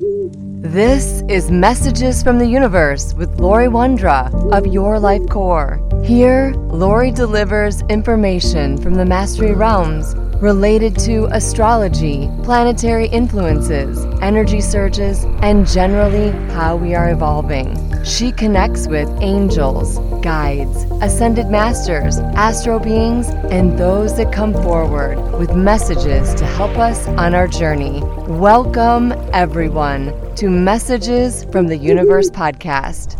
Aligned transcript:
This 0.00 1.24
is 1.28 1.50
Messages 1.50 2.22
from 2.22 2.38
the 2.38 2.46
Universe 2.46 3.14
with 3.14 3.40
Laurie 3.40 3.66
Wondra 3.66 4.32
of 4.52 4.64
Your 4.64 5.00
Life 5.00 5.28
Core. 5.28 5.80
Here, 6.04 6.54
Laurie 6.68 7.10
delivers 7.10 7.82
information 7.88 8.78
from 8.78 8.94
the 8.94 9.04
Mastery 9.04 9.56
Realms 9.56 10.14
related 10.40 10.96
to 10.96 11.26
astrology, 11.32 12.30
planetary 12.44 13.08
influences, 13.08 14.04
energy 14.22 14.60
surges, 14.60 15.24
and 15.42 15.66
generally 15.66 16.30
how 16.52 16.76
we 16.76 16.94
are 16.94 17.10
evolving. 17.10 17.76
She 18.04 18.30
connects 18.30 18.86
with 18.86 19.08
angels, 19.20 19.98
guides, 20.22 20.84
ascended 21.02 21.48
masters, 21.48 22.18
astro 22.36 22.78
beings, 22.78 23.28
and 23.50 23.76
those 23.76 24.16
that 24.16 24.32
come 24.32 24.52
forward 24.52 25.18
with 25.38 25.56
messages 25.56 26.32
to 26.36 26.46
help 26.46 26.78
us 26.78 27.08
on 27.08 27.34
our 27.34 27.48
journey. 27.48 28.00
Welcome, 28.28 29.12
everyone, 29.32 30.14
to 30.36 30.48
Messages 30.48 31.44
from 31.50 31.66
the 31.66 31.76
Universe 31.76 32.30
podcast. 32.30 33.16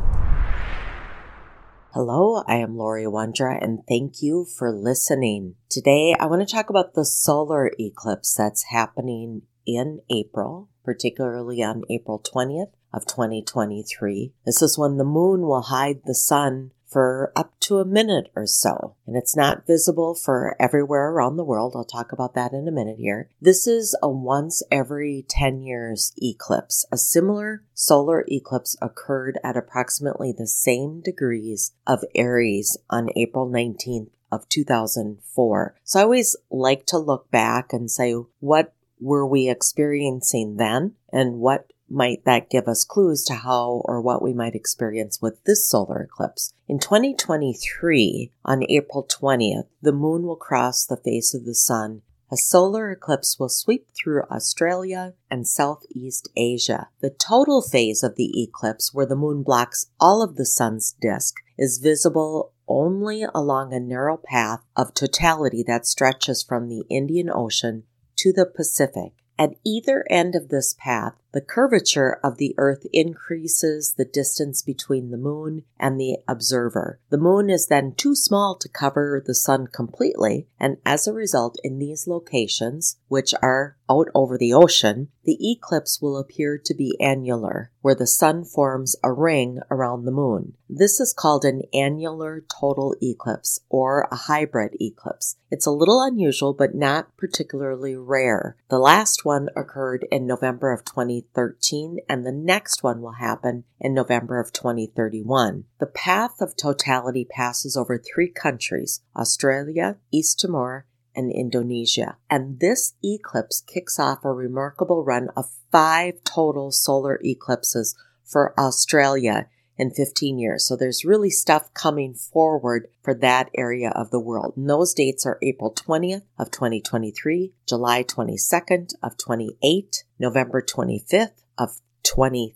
Hello, 1.93 2.43
I 2.47 2.57
am 2.57 2.77
Laurie 2.77 3.07
Wondra 3.07 3.59
and 3.63 3.81
thank 3.89 4.21
you 4.21 4.45
for 4.45 4.71
listening. 4.71 5.55
Today 5.71 6.15
I 6.21 6.27
want 6.27 6.47
to 6.47 6.55
talk 6.55 6.69
about 6.69 6.93
the 6.93 7.07
solar 7.07 7.73
eclipse 7.81 8.35
that's 8.35 8.65
happening 8.65 9.43
in 9.65 10.03
April, 10.11 10.69
particularly 10.85 11.63
on 11.63 11.85
April 11.89 12.23
20th 12.23 12.73
of 12.93 13.07
2023. 13.07 14.35
This 14.45 14.61
is 14.61 14.77
when 14.77 14.99
the 14.99 15.05
moon 15.05 15.41
will 15.41 15.63
hide 15.63 16.03
the 16.05 16.15
sun 16.15 16.73
for 16.89 17.33
up 17.37 17.59
to 17.61 17.79
a 17.79 17.85
minute 17.85 18.31
or 18.35 18.47
so. 18.47 18.97
And 19.07 19.17
it's 19.17 19.37
not 19.37 19.67
visible 19.67 20.15
for 20.15 20.57
everywhere 20.59 21.11
around 21.11 21.37
the 21.37 21.45
world. 21.45 21.75
I'll 21.77 21.85
talk 21.85 22.13
about 22.13 22.35
that 22.35 22.53
in 22.53 22.67
a 22.67 22.73
minute 22.73 22.99
here. 22.99 23.29
This 23.41 23.67
is 23.67 23.97
a 24.03 24.09
once 24.09 24.63
every 24.71 25.25
10 25.29 25.63
years 25.63 26.13
eclipse. 26.23 26.87
A 26.91 26.97
similar 26.97 27.63
solar 27.75 28.25
eclipse 28.29 28.77
occurred 28.81 29.39
at 29.45 29.57
approximately 29.57 30.33
the 30.33 30.47
same 30.47 31.01
degrees 31.01 31.73
of 31.87 32.05
Aries 32.15 32.79
on 32.89 33.11
April 33.17 33.49
19th 33.49 34.09
of 34.33 34.49
2004. 34.49 35.75
So 35.85 36.01
I 36.01 36.03
always 36.03 36.37
like 36.51 36.87
to 36.87 36.99
look 36.99 37.31
back 37.31 37.73
and 37.73 37.91
say, 37.91 38.15
what 38.41 38.75
were 39.01 39.27
we 39.27 39.49
experiencing 39.49 40.57
then? 40.57 40.95
And 41.13 41.39
what 41.39 41.73
might 41.91 42.25
that 42.25 42.51
give 42.51 42.69
us 42.69 42.85
clues 42.85 43.25
to 43.25 43.35
how 43.35 43.83
or 43.85 44.01
what 44.01 44.23
we 44.23 44.33
might 44.33 44.55
experience 44.55 45.21
with 45.21 45.43
this 45.45 45.69
solar 45.69 46.03
eclipse? 46.03 46.53
In 46.69 46.79
2023, 46.79 48.33
on 48.45 48.65
April 48.69 49.07
20th, 49.09 49.67
the 49.81 49.93
moon 49.93 50.25
will 50.25 50.37
cross 50.37 50.85
the 50.85 50.97
face 50.97 51.35
of 51.35 51.45
the 51.45 51.55
sun. 51.55 52.03
A 52.31 52.37
solar 52.37 52.91
eclipse 52.91 53.39
will 53.39 53.49
sweep 53.49 53.89
through 53.93 54.25
Australia 54.25 55.15
and 55.31 55.49
Southeast 55.49 56.29
Asia. 56.37 56.89
The 57.01 57.11
total 57.11 57.63
phase 57.63 58.03
of 58.03 58.17
the 58.17 58.43
eclipse, 58.43 58.93
where 58.93 59.07
the 59.07 59.17
moon 59.17 59.43
blocks 59.43 59.87
all 59.99 60.23
of 60.23 60.37
the 60.37 60.45
sun's 60.45 60.95
disk, 61.01 61.37
is 61.57 61.79
visible 61.79 62.53
only 62.69 63.25
along 63.35 63.73
a 63.73 63.81
narrow 63.81 64.19
path 64.19 64.61
of 64.77 64.93
totality 64.93 65.65
that 65.67 65.87
stretches 65.87 66.43
from 66.43 66.69
the 66.69 66.85
Indian 66.91 67.31
Ocean 67.31 67.85
to 68.17 68.33
the 68.33 68.45
Pacific. 68.45 69.13
At 69.39 69.55
either 69.65 70.05
end 70.11 70.35
of 70.35 70.49
this 70.49 70.75
path, 70.79 71.15
the 71.33 71.41
curvature 71.41 72.19
of 72.25 72.39
the 72.39 72.55
Earth 72.57 72.87
increases 72.93 73.95
the 73.97 74.05
distance 74.05 74.63
between 74.63 75.11
the 75.11 75.17
moon 75.19 75.65
and 75.79 76.01
the 76.01 76.19
observer. 76.27 77.01
The 77.11 77.19
moon 77.19 77.51
is 77.51 77.67
then 77.67 77.95
too 77.95 78.15
small 78.15 78.57
to 78.57 78.69
cover 78.69 79.23
the 79.25 79.35
sun 79.35 79.67
completely, 79.67 80.49
and 80.59 80.79
as 80.85 81.07
a 81.07 81.13
result, 81.13 81.59
in 81.63 81.79
these 81.79 82.07
locations, 82.07 82.99
which 83.09 83.35
are 83.43 83.77
out 83.91 84.09
over 84.15 84.37
the 84.37 84.53
ocean, 84.53 85.09
the 85.25 85.39
eclipse 85.51 86.01
will 86.01 86.17
appear 86.17 86.59
to 86.59 86.75
be 86.75 86.97
annular, 87.01 87.71
where 87.81 87.95
the 87.95 88.07
sun 88.07 88.45
forms 88.45 88.97
a 89.03 89.13
ring 89.13 89.61
around 89.71 90.05
the 90.05 90.11
moon. 90.11 90.55
This 90.69 91.01
is 91.01 91.15
called 91.15 91.45
an 91.45 91.63
annular 91.73 92.45
total 92.49 92.95
eclipse 93.03 93.61
or 93.69 94.09
a 94.11 94.17
hybrid 94.17 94.77
eclipse. 94.81 95.37
It's 95.51 95.67
a 95.67 95.71
little 95.71 96.03
unusual, 96.03 96.53
but 96.53 96.75
not 96.75 97.17
particularly 97.17 97.97
rare. 97.97 98.57
The 98.69 98.79
last 98.79 99.25
one 99.25 99.49
occurred 99.57 100.07
in 100.11 100.27
November 100.27 100.73
of 100.73 100.85
2013, 101.35 101.99
and 102.09 102.25
the 102.25 102.33
next 102.33 102.83
one 102.83 103.01
will 103.01 103.13
happen 103.13 103.65
in 103.81 103.95
November 103.95 104.41
of 104.41 104.53
2031. 104.53 105.65
The 105.79 105.87
path 105.87 106.41
of 106.41 106.57
totality 106.57 107.25
passes 107.25 107.77
over 107.77 107.99
three 107.99 108.29
countries 108.29 109.03
Australia, 109.17 109.97
East 110.11 110.41
Timor, 110.41 110.87
and 111.15 111.33
Indonesia. 111.33 112.17
And 112.31 112.61
this 112.61 112.95
eclipse 113.05 113.61
kicks 113.61 113.99
off 113.99 114.25
a 114.25 114.33
remarkable 114.33 115.05
run 115.05 115.29
of 115.37 115.51
five 115.71 116.23
total 116.25 116.71
solar 116.71 117.21
eclipses 117.25 117.97
for 118.25 118.59
Australia 118.59 119.49
in 119.79 119.91
15 119.91 120.39
years. 120.39 120.67
So 120.67 120.77
there's 120.77 121.05
really 121.05 121.31
stuff 121.31 121.73
coming 121.73 122.15
forward 122.15 122.89
for 123.03 123.15
that 123.15 123.49
area 123.57 123.91
of 123.95 124.11
the 124.11 124.21
world. 124.21 124.55
And 124.57 124.69
those 124.69 124.93
dates 124.93 125.25
are 125.25 125.39
April 125.43 125.73
20th 125.73 126.23
of 126.39 126.51
2023, 126.51 127.53
July 127.67 128.03
22nd 128.03 128.95
of 129.03 129.17
28, 129.17 130.05
November 130.19 130.61
25th 130.61 131.43
of 131.57 131.71
2030. 132.03 132.55